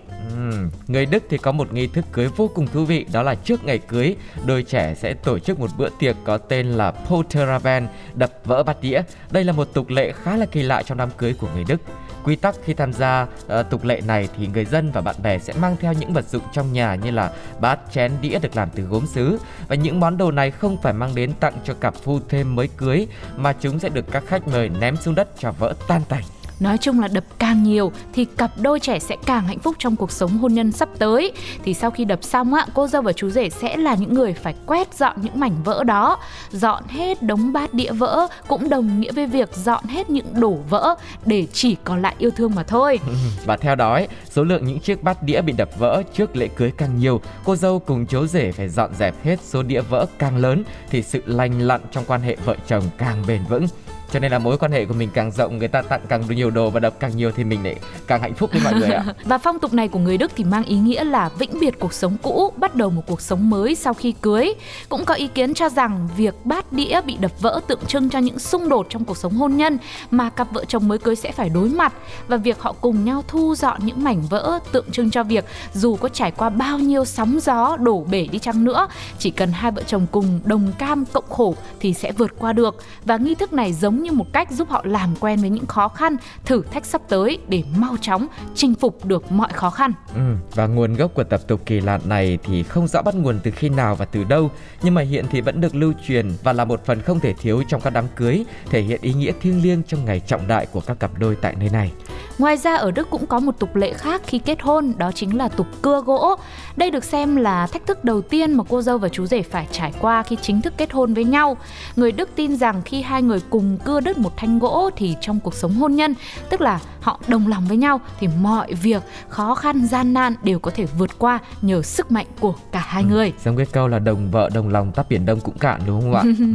Người 0.87 1.05
Đức 1.05 1.23
thì 1.29 1.37
có 1.37 1.51
một 1.51 1.73
nghi 1.73 1.87
thức 1.87 2.05
cưới 2.11 2.27
vô 2.27 2.49
cùng 2.55 2.67
thú 2.67 2.85
vị 2.85 3.05
đó 3.13 3.23
là 3.23 3.35
trước 3.35 3.63
ngày 3.63 3.77
cưới 3.77 4.15
đôi 4.45 4.63
trẻ 4.63 4.95
sẽ 4.95 5.13
tổ 5.13 5.39
chức 5.39 5.59
một 5.59 5.69
bữa 5.77 5.89
tiệc 5.99 6.15
có 6.23 6.37
tên 6.37 6.67
là 6.67 6.91
Polteraben 6.91 7.87
đập 8.13 8.31
vỡ 8.45 8.63
bát 8.63 8.81
đĩa. 8.81 9.01
Đây 9.31 9.43
là 9.43 9.53
một 9.53 9.67
tục 9.73 9.89
lệ 9.89 10.11
khá 10.11 10.35
là 10.35 10.45
kỳ 10.45 10.63
lạ 10.63 10.83
trong 10.83 10.97
đám 10.97 11.09
cưới 11.17 11.33
của 11.33 11.47
người 11.55 11.63
Đức. 11.67 11.81
Quy 12.23 12.35
tắc 12.35 12.55
khi 12.63 12.73
tham 12.73 12.93
gia 12.93 13.27
uh, 13.59 13.69
tục 13.69 13.83
lệ 13.83 14.01
này 14.07 14.29
thì 14.37 14.47
người 14.47 14.65
dân 14.65 14.91
và 14.91 15.01
bạn 15.01 15.15
bè 15.23 15.39
sẽ 15.39 15.53
mang 15.53 15.75
theo 15.79 15.93
những 15.93 16.13
vật 16.13 16.25
dụng 16.29 16.43
trong 16.53 16.73
nhà 16.73 16.95
như 16.95 17.11
là 17.11 17.31
bát, 17.59 17.79
chén, 17.91 18.11
đĩa 18.21 18.39
được 18.39 18.55
làm 18.55 18.69
từ 18.75 18.83
gốm 18.83 19.05
sứ 19.07 19.37
và 19.67 19.75
những 19.75 19.99
món 19.99 20.17
đồ 20.17 20.31
này 20.31 20.51
không 20.51 20.77
phải 20.81 20.93
mang 20.93 21.15
đến 21.15 21.33
tặng 21.39 21.53
cho 21.63 21.73
cặp 21.73 21.95
phu 21.95 22.19
thêm 22.29 22.55
mới 22.55 22.67
cưới 22.77 23.07
mà 23.35 23.53
chúng 23.53 23.79
sẽ 23.79 23.89
được 23.89 24.05
các 24.11 24.23
khách 24.27 24.47
mời 24.47 24.69
ném 24.69 24.95
xuống 24.95 25.15
đất 25.15 25.27
cho 25.39 25.51
vỡ 25.51 25.73
tan 25.87 26.01
tành. 26.09 26.23
Nói 26.63 26.77
chung 26.77 26.99
là 26.99 27.07
đập 27.07 27.23
càng 27.39 27.63
nhiều 27.63 27.91
thì 28.13 28.25
cặp 28.25 28.51
đôi 28.61 28.79
trẻ 28.79 28.99
sẽ 28.99 29.15
càng 29.25 29.47
hạnh 29.47 29.59
phúc 29.59 29.75
trong 29.79 29.95
cuộc 29.95 30.11
sống 30.11 30.37
hôn 30.37 30.53
nhân 30.53 30.71
sắp 30.71 30.89
tới. 30.99 31.31
Thì 31.63 31.73
sau 31.73 31.91
khi 31.91 32.05
đập 32.05 32.23
xong 32.23 32.53
á, 32.53 32.65
cô 32.73 32.87
dâu 32.87 33.01
và 33.01 33.13
chú 33.13 33.29
rể 33.29 33.49
sẽ 33.49 33.77
là 33.77 33.95
những 33.95 34.13
người 34.13 34.33
phải 34.33 34.55
quét 34.65 34.93
dọn 34.93 35.15
những 35.21 35.39
mảnh 35.39 35.63
vỡ 35.63 35.83
đó. 35.83 36.17
Dọn 36.51 36.83
hết 36.87 37.23
đống 37.23 37.53
bát 37.53 37.73
đĩa 37.73 37.91
vỡ 37.91 38.27
cũng 38.47 38.69
đồng 38.69 38.99
nghĩa 38.99 39.11
với 39.11 39.25
việc 39.25 39.49
dọn 39.55 39.83
hết 39.85 40.09
những 40.09 40.25
đổ 40.33 40.57
vỡ 40.69 40.95
để 41.25 41.47
chỉ 41.53 41.75
còn 41.83 42.01
lại 42.01 42.15
yêu 42.17 42.31
thương 42.35 42.55
mà 42.55 42.63
thôi. 42.63 42.99
Ừ, 43.07 43.13
và 43.45 43.57
theo 43.57 43.75
đó, 43.75 43.93
ấy, 43.93 44.07
số 44.29 44.43
lượng 44.43 44.65
những 44.65 44.79
chiếc 44.79 45.03
bát 45.03 45.23
đĩa 45.23 45.41
bị 45.41 45.53
đập 45.53 45.69
vỡ 45.77 46.03
trước 46.13 46.35
lễ 46.35 46.47
cưới 46.47 46.71
càng 46.77 46.99
nhiều, 46.99 47.21
cô 47.43 47.55
dâu 47.55 47.79
cùng 47.79 48.05
chú 48.05 48.27
rể 48.27 48.51
phải 48.51 48.69
dọn 48.69 48.93
dẹp 48.99 49.23
hết 49.23 49.39
số 49.41 49.63
đĩa 49.63 49.81
vỡ 49.81 50.05
càng 50.17 50.37
lớn 50.37 50.63
thì 50.89 51.01
sự 51.01 51.21
lành 51.25 51.59
lặn 51.59 51.81
trong 51.91 52.03
quan 52.07 52.21
hệ 52.21 52.35
vợ 52.45 52.55
chồng 52.67 52.83
càng 52.97 53.23
bền 53.27 53.41
vững. 53.49 53.67
Cho 54.13 54.19
nên 54.19 54.31
là 54.31 54.39
mối 54.39 54.57
quan 54.57 54.71
hệ 54.71 54.85
của 54.85 54.93
mình 54.93 55.09
càng 55.13 55.31
rộng, 55.31 55.57
người 55.57 55.67
ta 55.67 55.81
tặng 55.81 56.01
càng 56.09 56.23
nhiều 56.29 56.49
đồ 56.49 56.69
và 56.69 56.79
đập 56.79 56.93
càng 56.99 57.17
nhiều 57.17 57.31
thì 57.35 57.43
mình 57.43 57.63
lại 57.63 57.75
càng 58.07 58.21
hạnh 58.21 58.33
phúc 58.33 58.49
với 58.53 58.61
mọi 58.63 58.73
người 58.73 58.89
ạ. 58.89 59.05
Và 59.25 59.37
phong 59.37 59.59
tục 59.59 59.73
này 59.73 59.87
của 59.87 59.99
người 59.99 60.17
Đức 60.17 60.31
thì 60.35 60.43
mang 60.43 60.63
ý 60.63 60.75
nghĩa 60.75 61.03
là 61.03 61.29
vĩnh 61.29 61.59
biệt 61.59 61.79
cuộc 61.79 61.93
sống 61.93 62.17
cũ, 62.21 62.51
bắt 62.57 62.75
đầu 62.75 62.89
một 62.89 63.01
cuộc 63.07 63.21
sống 63.21 63.49
mới 63.49 63.75
sau 63.75 63.93
khi 63.93 64.13
cưới. 64.21 64.53
Cũng 64.89 65.05
có 65.05 65.13
ý 65.13 65.27
kiến 65.27 65.53
cho 65.53 65.69
rằng 65.69 66.09
việc 66.17 66.35
bát 66.43 66.73
đĩa 66.73 67.01
bị 67.05 67.17
đập 67.17 67.31
vỡ 67.41 67.61
tượng 67.67 67.85
trưng 67.87 68.09
cho 68.09 68.19
những 68.19 68.39
xung 68.39 68.69
đột 68.69 68.87
trong 68.89 69.05
cuộc 69.05 69.17
sống 69.17 69.33
hôn 69.33 69.57
nhân 69.57 69.77
mà 70.11 70.29
cặp 70.29 70.51
vợ 70.51 70.65
chồng 70.65 70.87
mới 70.87 70.97
cưới 70.97 71.15
sẽ 71.15 71.31
phải 71.31 71.49
đối 71.49 71.69
mặt 71.69 71.93
và 72.27 72.37
việc 72.37 72.61
họ 72.61 72.75
cùng 72.81 73.05
nhau 73.05 73.23
thu 73.27 73.55
dọn 73.55 73.79
những 73.83 74.03
mảnh 74.03 74.21
vỡ 74.29 74.59
tượng 74.71 74.91
trưng 74.91 75.11
cho 75.11 75.23
việc 75.23 75.45
dù 75.73 75.95
có 75.95 76.09
trải 76.09 76.31
qua 76.31 76.49
bao 76.49 76.79
nhiêu 76.79 77.05
sóng 77.05 77.39
gió 77.41 77.77
đổ 77.77 78.05
bể 78.11 78.27
đi 78.31 78.39
chăng 78.39 78.63
nữa, 78.63 78.87
chỉ 79.19 79.31
cần 79.31 79.51
hai 79.51 79.71
vợ 79.71 79.83
chồng 79.87 80.05
cùng 80.11 80.39
đồng 80.45 80.71
cam 80.77 81.05
cộng 81.05 81.29
khổ 81.29 81.55
thì 81.79 81.93
sẽ 81.93 82.11
vượt 82.11 82.31
qua 82.39 82.53
được. 82.53 82.83
Và 83.05 83.17
nghi 83.17 83.35
thức 83.35 83.53
này 83.53 83.73
giống 83.73 84.02
như 84.03 84.11
một 84.11 84.33
cách 84.33 84.51
giúp 84.51 84.69
họ 84.69 84.81
làm 84.85 85.15
quen 85.19 85.39
với 85.39 85.49
những 85.49 85.65
khó 85.65 85.87
khăn, 85.87 86.15
thử 86.45 86.61
thách 86.71 86.85
sắp 86.85 87.01
tới 87.09 87.37
để 87.47 87.63
mau 87.77 87.97
chóng 88.01 88.27
chinh 88.55 88.75
phục 88.75 89.05
được 89.05 89.31
mọi 89.31 89.49
khó 89.53 89.69
khăn. 89.69 89.93
Ừ, 90.15 90.21
và 90.55 90.67
nguồn 90.67 90.95
gốc 90.95 91.11
của 91.13 91.23
tập 91.23 91.41
tục 91.47 91.61
kỳ 91.65 91.81
lạ 91.81 91.99
này 92.05 92.37
thì 92.43 92.63
không 92.63 92.87
rõ 92.87 93.01
bắt 93.01 93.15
nguồn 93.15 93.39
từ 93.43 93.51
khi 93.51 93.69
nào 93.69 93.95
và 93.95 94.05
từ 94.05 94.23
đâu, 94.23 94.51
nhưng 94.83 94.93
mà 94.93 95.01
hiện 95.01 95.25
thì 95.31 95.41
vẫn 95.41 95.61
được 95.61 95.75
lưu 95.75 95.93
truyền 96.07 96.31
và 96.43 96.53
là 96.53 96.65
một 96.65 96.85
phần 96.85 97.01
không 97.01 97.19
thể 97.19 97.33
thiếu 97.33 97.63
trong 97.67 97.81
các 97.81 97.89
đám 97.89 98.05
cưới, 98.15 98.45
thể 98.69 98.81
hiện 98.81 98.99
ý 99.01 99.13
nghĩa 99.13 99.31
thiêng 99.41 99.63
liêng 99.63 99.83
trong 99.83 100.05
ngày 100.05 100.19
trọng 100.19 100.47
đại 100.47 100.65
của 100.65 100.81
các 100.81 100.99
cặp 100.99 101.19
đôi 101.19 101.35
tại 101.35 101.55
nơi 101.59 101.69
này. 101.69 101.91
Ngoài 102.37 102.57
ra 102.57 102.75
ở 102.75 102.91
Đức 102.91 103.09
cũng 103.09 103.25
có 103.25 103.39
một 103.39 103.59
tục 103.59 103.75
lệ 103.75 103.93
khác 103.93 104.21
khi 104.27 104.39
kết 104.39 104.61
hôn, 104.61 104.93
đó 104.97 105.11
chính 105.11 105.37
là 105.37 105.47
tục 105.47 105.67
cưa 105.81 106.01
gỗ. 106.01 106.35
Đây 106.75 106.91
được 106.91 107.03
xem 107.03 107.35
là 107.35 107.67
thách 107.67 107.85
thức 107.87 108.03
đầu 108.03 108.21
tiên 108.21 108.53
mà 108.53 108.63
cô 108.69 108.81
dâu 108.81 108.97
và 108.97 109.09
chú 109.09 109.25
rể 109.25 109.41
phải 109.41 109.67
trải 109.71 109.93
qua 109.99 110.23
khi 110.23 110.37
chính 110.41 110.61
thức 110.61 110.73
kết 110.77 110.93
hôn 110.93 111.13
với 111.13 111.23
nhau. 111.23 111.57
Người 111.95 112.11
Đức 112.11 112.29
tin 112.35 112.55
rằng 112.55 112.81
khi 112.85 113.01
hai 113.01 113.21
người 113.21 113.39
cùng 113.49 113.77
cưa 113.85 113.99
đứt 113.99 114.17
một 114.17 114.37
thanh 114.37 114.59
gỗ 114.59 114.89
thì 114.95 115.15
trong 115.21 115.39
cuộc 115.39 115.53
sống 115.53 115.73
hôn 115.73 115.95
nhân, 115.95 116.15
tức 116.49 116.61
là 116.61 116.79
họ 117.01 117.19
đồng 117.27 117.47
lòng 117.47 117.65
với 117.67 117.77
nhau 117.77 118.01
thì 118.19 118.27
mọi 118.41 118.73
việc 118.73 119.03
khó 119.29 119.55
khăn 119.55 119.87
gian 119.87 120.13
nan 120.13 120.35
đều 120.43 120.59
có 120.59 120.71
thể 120.71 120.85
vượt 120.85 121.19
qua 121.19 121.39
nhờ 121.61 121.81
sức 121.81 122.11
mạnh 122.11 122.25
của 122.39 122.55
cả 122.71 122.83
hai 122.87 123.03
người. 123.03 123.33
Giống 123.43 123.57
cái 123.57 123.65
câu 123.65 123.87
là 123.87 123.99
đồng 123.99 124.31
vợ 124.31 124.49
đồng 124.53 124.69
lòng 124.69 124.91
tắp 124.91 125.05
biển 125.09 125.25
đông 125.25 125.39
cũng 125.39 125.57
cạn 125.57 125.81
đúng 125.87 126.01
không 126.01 126.13
ạ? 126.13 126.21
ừ. 126.39 126.45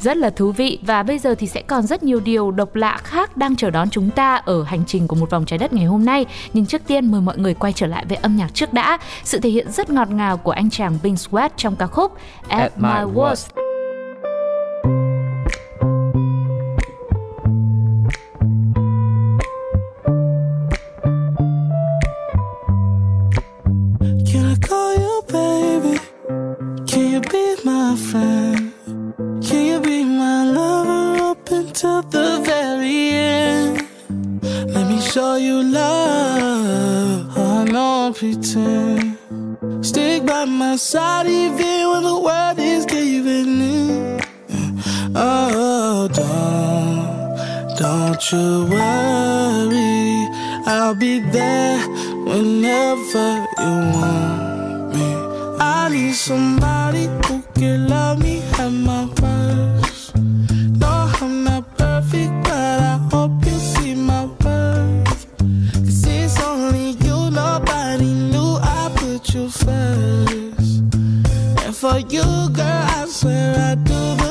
Rất 0.00 0.16
là 0.16 0.30
thú 0.30 0.52
vị 0.52 0.78
và 0.82 1.02
bây 1.02 1.18
giờ 1.18 1.34
thì 1.34 1.46
sẽ 1.46 1.62
còn 1.62 1.86
rất 1.86 2.02
nhiều 2.02 2.20
điều 2.20 2.50
độc 2.50 2.74
lạ 2.74 2.98
khác 3.04 3.36
đang 3.36 3.56
chờ 3.56 3.70
đón 3.70 3.90
chúng 3.90 4.10
ta 4.10 4.36
ở 4.36 4.62
hành 4.62 4.84
trình 4.86 5.08
của 5.08 5.16
một 5.16 5.30
vòng 5.30 5.44
trái 5.44 5.58
đất 5.58 5.72
ngày 5.72 5.84
hôm 5.84 6.04
nay. 6.04 6.26
Nhưng 6.52 6.66
trước 6.66 6.82
tiên 6.86 7.10
mời 7.10 7.20
mọi 7.20 7.38
người 7.38 7.54
quay 7.54 7.72
trở 7.72 7.86
lại 7.86 8.04
với 8.08 8.16
âm 8.16 8.36
nhạc 8.36 8.54
trước 8.54 8.72
đã. 8.72 8.98
Sự 9.24 9.40
thể 9.40 9.50
hiện 9.50 9.72
rất 9.72 9.90
ngọt 9.90 10.10
ngào 10.10 10.36
của 10.36 10.50
anh 10.50 10.70
chàng 10.70 10.98
Bing 11.02 11.14
Sweat 11.14 11.50
trong 11.56 11.76
ca 11.76 11.86
khúc 11.86 12.12
At, 12.48 12.60
At 12.60 12.78
My 12.78 12.88
My 12.88 13.12
Worst. 13.14 13.46
Can 13.54 13.65
you, 72.12 72.50
girl, 72.50 72.66
I 72.66 73.06
swear 73.08 73.54
I 73.58 73.74
do 73.74 74.25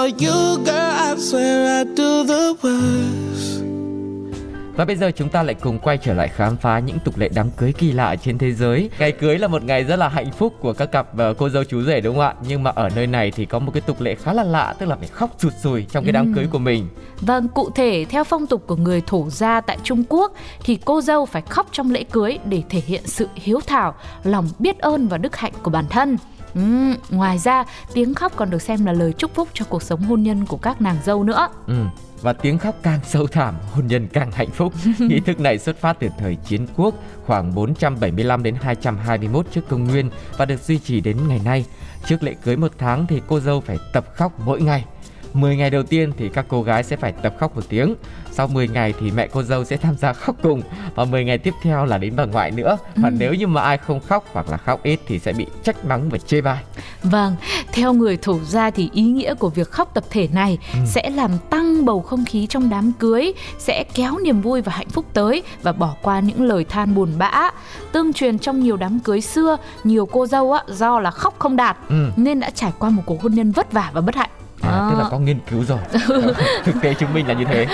for 0.00 0.26
you, 0.26 0.56
girl, 0.64 0.90
I 1.08 1.14
swear 1.16 1.84
I 1.84 1.94
do 1.96 2.24
the 2.24 2.52
worst. 2.62 3.64
Và 4.76 4.84
bây 4.84 4.96
giờ 4.96 5.10
chúng 5.16 5.28
ta 5.28 5.42
lại 5.42 5.54
cùng 5.54 5.78
quay 5.78 5.98
trở 5.98 6.14
lại 6.14 6.28
khám 6.28 6.56
phá 6.56 6.78
những 6.78 6.98
tục 7.04 7.18
lệ 7.18 7.28
đám 7.34 7.50
cưới 7.50 7.72
kỳ 7.72 7.92
lạ 7.92 8.16
trên 8.16 8.38
thế 8.38 8.52
giới. 8.52 8.90
Ngày 8.98 9.12
cưới 9.12 9.38
là 9.38 9.48
một 9.48 9.62
ngày 9.64 9.84
rất 9.84 9.96
là 9.96 10.08
hạnh 10.08 10.30
phúc 10.32 10.54
của 10.60 10.72
các 10.72 10.86
cặp 10.92 11.06
uh, 11.30 11.36
cô 11.38 11.48
dâu 11.48 11.64
chú 11.64 11.82
rể 11.82 12.00
đúng 12.00 12.14
không 12.14 12.24
ạ? 12.24 12.34
Nhưng 12.48 12.62
mà 12.62 12.70
ở 12.74 12.88
nơi 12.96 13.06
này 13.06 13.30
thì 13.30 13.44
có 13.46 13.58
một 13.58 13.70
cái 13.74 13.80
tục 13.80 14.00
lệ 14.00 14.14
khá 14.14 14.32
là 14.32 14.42
lạ, 14.42 14.74
tức 14.78 14.86
là 14.86 14.96
phải 14.96 15.08
khóc 15.08 15.30
sụt 15.38 15.52
sùi 15.62 15.82
trong 15.82 16.04
cái 16.04 16.12
đám 16.12 16.26
Ừ. 16.26 16.32
cưới 16.36 16.46
của 16.50 16.58
mình. 16.58 16.88
Vâng, 17.20 17.48
cụ 17.48 17.70
thể 17.70 18.06
theo 18.08 18.24
phong 18.24 18.46
tục 18.46 18.62
của 18.66 18.76
người 18.76 19.02
thổ 19.06 19.30
gia 19.30 19.60
tại 19.60 19.78
Trung 19.82 20.04
Quốc 20.08 20.32
thì 20.64 20.78
cô 20.84 21.00
dâu 21.00 21.26
phải 21.26 21.42
khóc 21.42 21.66
trong 21.72 21.90
lễ 21.90 22.04
cưới 22.04 22.38
để 22.44 22.62
thể 22.70 22.82
hiện 22.86 23.02
sự 23.04 23.28
hiếu 23.34 23.60
thảo, 23.66 23.94
lòng 24.24 24.48
biết 24.58 24.78
ơn 24.78 25.08
và 25.08 25.18
đức 25.18 25.36
hạnh 25.36 25.52
của 25.62 25.70
bản 25.70 25.84
thân. 25.90 26.16
Ừm, 26.54 26.94
ngoài 27.10 27.38
ra, 27.38 27.64
tiếng 27.94 28.14
khóc 28.14 28.32
còn 28.36 28.50
được 28.50 28.62
xem 28.62 28.84
là 28.84 28.92
lời 28.92 29.12
chúc 29.18 29.34
phúc 29.34 29.48
cho 29.52 29.64
cuộc 29.68 29.82
sống 29.82 30.02
hôn 30.02 30.22
nhân 30.22 30.46
của 30.46 30.56
các 30.56 30.80
nàng 30.80 30.96
dâu 31.04 31.24
nữa. 31.24 31.48
Ừ. 31.66 31.84
Và 32.22 32.32
tiếng 32.32 32.58
khóc 32.58 32.74
càng 32.82 33.00
sâu 33.04 33.26
thẳm, 33.26 33.54
hôn 33.72 33.86
nhân 33.86 34.08
càng 34.12 34.32
hạnh 34.32 34.50
phúc. 34.50 34.72
Nghi 34.98 35.20
thức 35.20 35.40
này 35.40 35.58
xuất 35.58 35.80
phát 35.80 35.96
từ 36.00 36.08
thời 36.18 36.36
chiến 36.36 36.66
quốc 36.76 36.94
khoảng 37.26 37.54
475 37.54 38.42
đến 38.42 38.54
221 38.62 39.46
trước 39.52 39.68
công 39.68 39.84
nguyên 39.84 40.10
và 40.36 40.44
được 40.44 40.62
duy 40.62 40.78
trì 40.78 41.00
đến 41.00 41.16
ngày 41.28 41.40
nay. 41.44 41.64
Trước 42.06 42.22
lễ 42.22 42.34
cưới 42.44 42.56
một 42.56 42.72
tháng 42.78 43.06
thì 43.06 43.22
cô 43.26 43.40
dâu 43.40 43.60
phải 43.60 43.78
tập 43.92 44.06
khóc 44.14 44.32
mỗi 44.44 44.60
ngày. 44.62 44.84
10 45.34 45.56
ngày 45.56 45.70
đầu 45.70 45.82
tiên 45.82 46.12
thì 46.16 46.28
các 46.28 46.44
cô 46.48 46.62
gái 46.62 46.82
sẽ 46.82 46.96
phải 46.96 47.12
tập 47.12 47.34
khóc 47.38 47.56
một 47.56 47.62
tiếng. 47.68 47.94
Sau 48.32 48.46
10 48.48 48.68
ngày 48.68 48.94
thì 49.00 49.10
mẹ 49.10 49.28
cô 49.32 49.42
dâu 49.42 49.64
sẽ 49.64 49.76
tham 49.76 49.96
gia 49.96 50.12
khóc 50.12 50.36
cùng 50.42 50.62
và 50.94 51.04
10 51.04 51.24
ngày 51.24 51.38
tiếp 51.38 51.54
theo 51.62 51.84
là 51.84 51.98
đến 51.98 52.16
bà 52.16 52.24
ngoại 52.24 52.50
nữa. 52.50 52.78
Và 52.96 53.10
nếu 53.10 53.34
như 53.34 53.46
mà 53.46 53.60
ai 53.62 53.78
không 53.78 54.00
khóc 54.00 54.24
hoặc 54.32 54.48
là 54.48 54.56
khóc 54.56 54.82
ít 54.82 55.00
thì 55.06 55.18
sẽ 55.18 55.32
bị 55.32 55.46
trách 55.64 55.84
mắng 55.84 56.08
và 56.08 56.18
chê 56.18 56.40
bai. 56.40 56.58
Vâng, 57.02 57.36
theo 57.72 57.92
người 57.92 58.16
thổ 58.16 58.38
gia 58.44 58.70
thì 58.70 58.90
ý 58.92 59.02
nghĩa 59.02 59.34
của 59.34 59.48
việc 59.48 59.70
khóc 59.70 59.90
tập 59.94 60.04
thể 60.10 60.28
này 60.32 60.58
sẽ 60.86 61.10
làm 61.10 61.30
tăng 61.50 61.84
bầu 61.84 62.02
không 62.02 62.24
khí 62.24 62.46
trong 62.46 62.70
đám 62.70 62.92
cưới, 62.92 63.32
sẽ 63.58 63.84
kéo 63.94 64.18
niềm 64.18 64.40
vui 64.40 64.60
và 64.62 64.72
hạnh 64.72 64.88
phúc 64.90 65.04
tới 65.12 65.42
và 65.62 65.72
bỏ 65.72 65.94
qua 66.02 66.20
những 66.20 66.42
lời 66.42 66.64
than 66.64 66.94
buồn 66.94 67.12
bã. 67.18 67.50
Tương 67.92 68.12
truyền 68.12 68.38
trong 68.38 68.60
nhiều 68.60 68.76
đám 68.76 69.00
cưới 69.00 69.20
xưa, 69.20 69.56
nhiều 69.84 70.06
cô 70.06 70.26
dâu 70.26 70.52
á 70.52 70.62
do 70.68 71.00
là 71.00 71.10
khóc 71.10 71.34
không 71.38 71.56
đạt 71.56 71.76
Ừ. 71.88 72.10
nên 72.16 72.40
đã 72.40 72.50
trải 72.50 72.72
qua 72.78 72.90
một 72.90 73.02
cuộc 73.06 73.22
hôn 73.22 73.34
nhân 73.34 73.52
vất 73.52 73.72
vả 73.72 73.90
và 73.94 74.00
bất 74.00 74.14
hạnh. 74.14 74.30
À, 74.70 74.86
tức 74.90 74.96
là 74.96 75.02
Đó. 75.02 75.08
có 75.10 75.18
nghiên 75.18 75.38
cứu 75.50 75.64
rồi. 75.64 75.78
Thực 76.64 76.74
tế 76.82 76.94
chứng 76.94 77.14
minh 77.14 77.28
là 77.28 77.34
như 77.34 77.44
thế. 77.44 77.66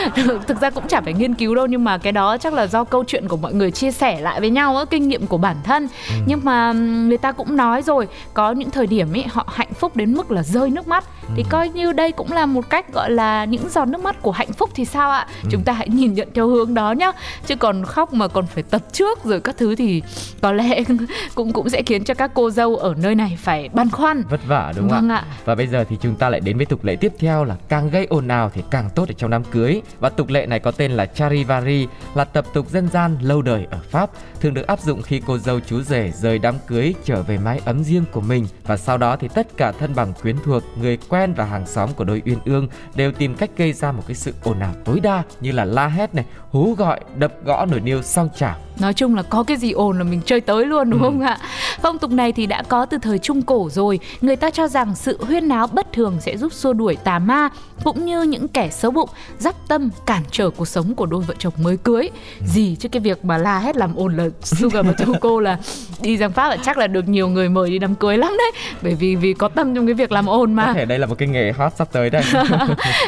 thực 0.46 0.60
ra 0.60 0.70
cũng 0.70 0.88
chả 0.88 1.00
phải 1.00 1.12
nghiên 1.12 1.34
cứu 1.34 1.54
đâu 1.54 1.66
nhưng 1.66 1.84
mà 1.84 1.98
cái 1.98 2.12
đó 2.12 2.36
chắc 2.38 2.52
là 2.52 2.66
do 2.66 2.84
câu 2.84 3.04
chuyện 3.06 3.28
của 3.28 3.36
mọi 3.36 3.54
người 3.54 3.70
chia 3.70 3.90
sẻ 3.92 4.20
lại 4.20 4.40
với 4.40 4.50
nhau 4.50 4.76
á 4.76 4.84
kinh 4.90 5.08
nghiệm 5.08 5.26
của 5.26 5.38
bản 5.38 5.56
thân 5.64 5.88
nhưng 6.26 6.40
mà 6.44 6.72
người 6.72 7.18
ta 7.18 7.32
cũng 7.32 7.56
nói 7.56 7.82
rồi 7.82 8.08
có 8.34 8.50
những 8.52 8.70
thời 8.70 8.86
điểm 8.86 9.12
ấy 9.12 9.24
họ 9.32 9.48
hạnh 9.54 9.72
phúc 9.80 9.96
đến 9.96 10.14
mức 10.14 10.30
là 10.30 10.42
rơi 10.42 10.70
nước 10.70 10.88
mắt 10.88 11.04
thì 11.36 11.44
coi 11.50 11.68
như 11.68 11.92
đây 11.92 12.12
cũng 12.12 12.32
là 12.32 12.46
một 12.46 12.70
cách 12.70 12.92
gọi 12.92 13.10
là 13.10 13.44
những 13.44 13.68
giọt 13.68 13.84
nước 13.84 14.00
mắt 14.00 14.22
của 14.22 14.30
hạnh 14.30 14.52
phúc 14.52 14.70
thì 14.74 14.84
sao 14.84 15.10
ạ 15.10 15.26
chúng 15.50 15.62
ta 15.62 15.72
hãy 15.72 15.88
nhìn 15.88 16.14
nhận 16.14 16.28
theo 16.34 16.48
hướng 16.48 16.74
đó 16.74 16.92
nhá 16.92 17.12
chứ 17.46 17.56
còn 17.56 17.84
khóc 17.84 18.12
mà 18.12 18.28
còn 18.28 18.46
phải 18.46 18.62
tập 18.62 18.82
trước 18.92 19.24
rồi 19.24 19.40
các 19.40 19.56
thứ 19.58 19.74
thì 19.74 20.02
có 20.40 20.52
lẽ 20.52 20.82
cũng 21.34 21.52
cũng 21.52 21.70
sẽ 21.70 21.82
khiến 21.82 22.04
cho 22.04 22.14
các 22.14 22.30
cô 22.34 22.50
dâu 22.50 22.76
ở 22.76 22.94
nơi 22.96 23.14
này 23.14 23.38
phải 23.40 23.68
băn 23.68 23.90
khoăn 23.90 24.22
vất 24.30 24.40
vả 24.46 24.72
đúng 24.76 24.88
không 24.90 25.00
Vâng 25.00 25.08
ạ? 25.08 25.24
ạ. 25.30 25.36
Và 25.44 25.54
bây 25.54 25.66
giờ 25.66 25.84
thì 25.88 25.96
chúng 26.00 26.14
ta 26.14 26.28
lại 26.28 26.40
đến 26.40 26.56
với 26.56 26.66
tục 26.66 26.84
lệ 26.84 26.96
tiếp 26.96 27.12
theo 27.18 27.44
là 27.44 27.56
càng 27.68 27.90
gây 27.90 28.06
ồn 28.06 28.28
ào 28.28 28.50
thì 28.54 28.62
càng 28.70 28.90
tốt 28.94 29.08
ở 29.08 29.12
trong 29.18 29.30
đám 29.30 29.44
cưới. 29.44 29.80
Và 30.00 30.08
tục 30.08 30.28
lệ 30.28 30.46
này 30.46 30.60
có 30.60 30.70
tên 30.70 30.92
là 30.92 31.06
Charivari, 31.06 31.86
là 32.14 32.24
tập 32.24 32.44
tục 32.54 32.70
dân 32.70 32.88
gian 32.88 33.18
lâu 33.20 33.42
đời 33.42 33.66
ở 33.70 33.78
Pháp, 33.90 34.10
thường 34.40 34.54
được 34.54 34.66
áp 34.66 34.80
dụng 34.80 35.02
khi 35.02 35.22
cô 35.26 35.38
dâu 35.38 35.60
chú 35.60 35.82
rể 35.82 36.12
rời 36.14 36.38
đám 36.38 36.54
cưới 36.66 36.94
trở 37.04 37.22
về 37.22 37.38
mái 37.38 37.60
ấm 37.64 37.84
riêng 37.84 38.04
của 38.12 38.20
mình 38.20 38.46
và 38.66 38.76
sau 38.76 38.98
đó 38.98 39.16
thì 39.16 39.28
tất 39.34 39.56
cả 39.56 39.72
thân 39.72 39.94
bằng 39.94 40.12
quyến 40.22 40.36
thuộc, 40.44 40.62
người 40.80 40.98
quen 41.08 41.15
và 41.36 41.44
hàng 41.44 41.66
xóm 41.66 41.90
của 41.96 42.04
đôi 42.04 42.22
uyên 42.26 42.38
ương 42.44 42.68
đều 42.94 43.12
tìm 43.12 43.34
cách 43.34 43.50
gây 43.56 43.72
ra 43.72 43.92
một 43.92 44.02
cái 44.06 44.14
sự 44.14 44.32
ồn 44.44 44.58
ào 44.60 44.72
tối 44.84 45.00
đa 45.00 45.22
như 45.40 45.52
là 45.52 45.64
la 45.64 45.86
hét 45.88 46.14
này, 46.14 46.24
hú 46.50 46.74
gọi, 46.74 47.00
đập 47.18 47.32
gõ 47.44 47.66
nồi 47.66 47.80
niêu 47.80 48.02
song 48.02 48.28
chảo. 48.36 48.54
Nói 48.80 48.94
chung 48.94 49.14
là 49.14 49.22
có 49.22 49.42
cái 49.42 49.56
gì 49.56 49.72
ồn 49.72 49.98
là 49.98 50.04
mình 50.04 50.20
chơi 50.24 50.40
tới 50.40 50.64
luôn 50.66 50.90
đúng 50.90 51.02
Ừ. 51.02 51.04
không 51.04 51.20
ạ? 51.20 51.38
Phong 51.82 51.98
tục 51.98 52.10
này 52.10 52.32
thì 52.32 52.46
đã 52.46 52.62
có 52.68 52.86
từ 52.86 52.98
thời 52.98 53.18
Trung 53.18 53.42
Cổ 53.42 53.68
rồi. 53.72 53.98
Người 54.20 54.36
ta 54.36 54.50
cho 54.50 54.68
rằng 54.68 54.94
sự 54.94 55.18
huyên 55.24 55.48
náo 55.48 55.66
bất 55.66 55.92
thường 55.92 56.16
sẽ 56.20 56.36
giúp 56.36 56.52
xua 56.52 56.72
đuổi 56.72 56.96
tà 56.96 57.18
ma 57.18 57.48
cũng 57.84 58.04
như 58.04 58.22
những 58.22 58.48
kẻ 58.48 58.70
xấu 58.70 58.90
bụng, 58.90 59.08
dắp 59.38 59.54
tâm 59.68 59.90
cản 60.06 60.22
trở 60.30 60.50
cuộc 60.50 60.68
sống 60.68 60.94
của 60.94 61.06
đôi 61.06 61.22
vợ 61.22 61.34
chồng 61.38 61.52
mới 61.62 61.76
cưới. 61.76 62.10
Ừ. 62.40 62.46
Gì 62.46 62.76
chứ 62.80 62.88
cái 62.88 63.00
việc 63.00 63.24
mà 63.24 63.38
la 63.38 63.58
hét 63.58 63.76
làm 63.76 63.94
ồn 63.96 64.16
là 64.16 64.28
Sugar 64.42 64.86
và 64.86 64.92
Tuko 64.92 65.40
là 65.40 65.58
đi 66.00 66.18
sang 66.18 66.32
Pháp 66.32 66.48
là 66.48 66.56
chắc 66.64 66.78
là 66.78 66.86
được 66.86 67.08
nhiều 67.08 67.28
người 67.28 67.48
mời 67.48 67.70
đi 67.70 67.78
đám 67.78 67.94
cưới 67.94 68.18
lắm 68.18 68.32
đấy. 68.38 68.52
Bởi 68.82 68.94
vì 68.94 69.16
vì 69.16 69.34
có 69.34 69.48
tâm 69.48 69.74
trong 69.74 69.86
cái 69.86 69.94
việc 69.94 70.12
làm 70.12 70.26
ồn 70.26 70.54
mà. 70.54 70.66
Có 70.66 70.72
thể 70.72 70.84
đây 70.84 70.98
là 70.98 71.05
một 71.06 71.14
cái 71.18 71.28
nghề 71.28 71.52
hot 71.52 71.72
sắp 71.76 71.88
tới 71.92 72.10
đây. 72.10 72.22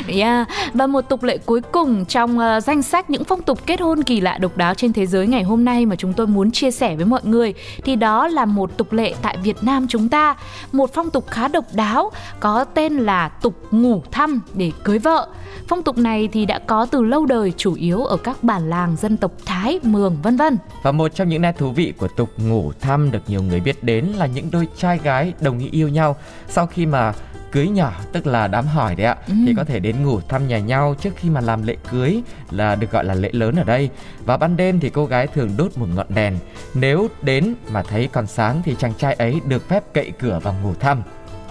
Yeah. 0.09 0.49
Và 0.75 0.87
một 0.87 1.01
tục 1.01 1.23
lệ 1.23 1.39
cuối 1.39 1.61
cùng 1.73 2.05
trong 2.05 2.39
ờ, 2.39 2.61
danh 2.61 2.83
sách 2.83 3.11
những 3.11 3.25
phong 3.25 3.43
tục 3.43 3.59
kết 3.67 3.81
hôn 3.81 4.03
kỳ 4.03 4.21
lạ 4.21 4.39
độc 4.39 4.57
đáo 4.57 4.75
trên 4.75 4.93
thế 4.93 5.07
giới 5.07 5.27
ngày 5.27 5.43
hôm 5.43 5.65
nay 5.65 5.87
mà 5.87 5.97
chúng 5.97 6.13
tôi 6.13 6.27
muốn 6.27 6.51
chia 6.51 6.71
sẻ 6.71 6.97
với 6.97 7.05
mọi 7.05 7.21
người 7.25 7.55
thì 7.85 7.97
đó 7.97 8.29
là 8.29 8.45
một 8.45 8.77
tục 8.77 8.93
lệ 8.93 9.15
tại 9.23 9.37
Việt 9.43 9.57
Nam 9.63 9.87
chúng 9.89 10.09
ta, 10.09 10.37
một 10.73 10.91
phong 10.95 11.11
tục 11.11 11.27
khá 11.31 11.49
độc 11.49 11.65
đáo 11.73 12.11
có 12.41 12.65
tên 12.65 12.97
là 12.97 13.29
tục 13.29 13.55
ngủ 13.71 14.03
thăm 14.11 14.41
để 14.55 14.73
cưới 14.85 14.99
vợ. 14.99 15.29
Phong 15.69 15.83
tục 15.83 15.99
này 15.99 16.29
thì 16.33 16.47
đã 16.47 16.59
có 16.59 16.87
từ 16.87 17.03
lâu 17.03 17.27
đời 17.27 17.53
chủ 17.57 17.75
yếu 17.75 18.05
ở 18.05 18.17
các 18.17 18.43
bản 18.43 18.71
làng 18.71 18.97
dân 18.97 19.17
tộc 19.17 19.33
Thái, 19.47 19.81
Mường 19.83 20.17
vân 20.23 20.37
vân. 20.37 20.57
Và 20.83 20.93
một 20.93 21.15
trong 21.15 21.29
những 21.29 21.43
nét 21.43 21.59
thú 21.59 21.71
vị 21.71 21.93
của 21.99 22.09
tục 22.09 22.31
ngủ 22.37 22.73
thăm 22.81 23.11
được 23.11 23.23
nhiều 23.27 23.43
người 23.43 23.61
biết 23.61 23.85
đến 23.85 24.05
là 24.05 24.27
những 24.27 24.51
đôi 24.51 24.69
trai 24.77 24.99
gái 25.03 25.33
đồng 25.41 25.59
ý 25.59 25.69
yêu 25.73 25.89
nhau 25.89 26.17
sau 26.49 26.67
khi 26.67 26.87
mà 26.87 27.13
cưới 27.53 27.69
nhỏ 27.69 27.93
tức 28.13 28.27
là 28.27 28.49
đám 28.49 28.67
hỏi 28.67 28.95
đấy 28.95 29.07
ạ. 29.07 29.17
Ừ. 29.27 29.35
thì 29.47 29.55
có 29.57 29.65
thể 29.65 29.81
đến 29.81 30.03
ngủ 30.03 30.21
thăm 30.21 30.49
nhà 30.49 30.59
nhau 30.59 30.95
trước 31.01 31.11
khi 31.17 31.31
mà 31.31 31.41
làm 31.41 31.63
lễ 31.63 31.77
cưới 31.91 32.23
là 32.51 32.75
được 32.75 32.91
gọi 32.91 33.05
là 33.05 33.15
lễ 33.15 33.31
lớn 33.33 33.57
ở 33.57 33.65
đây. 33.65 33.91
Và 34.25 34.37
ban 34.37 34.57
đêm 34.57 34.81
thì 34.81 34.91
cô 34.91 35.07
gái 35.07 35.27
thường 35.27 35.51
đốt 35.57 35.79
một 35.79 35.87
ngọn 35.95 36.07
đèn. 36.09 36.39
Nếu 36.75 37.09
đến 37.23 37.55
mà 37.73 37.83
thấy 37.83 38.09
còn 38.13 38.27
sáng 38.27 38.63
thì 38.65 38.75
chàng 38.79 38.95
trai 38.95 39.15
ấy 39.15 39.41
được 39.45 39.69
phép 39.69 39.85
cậy 39.95 40.13
cửa 40.19 40.41
và 40.43 40.53
ngủ 40.63 40.75
thăm 40.81 41.03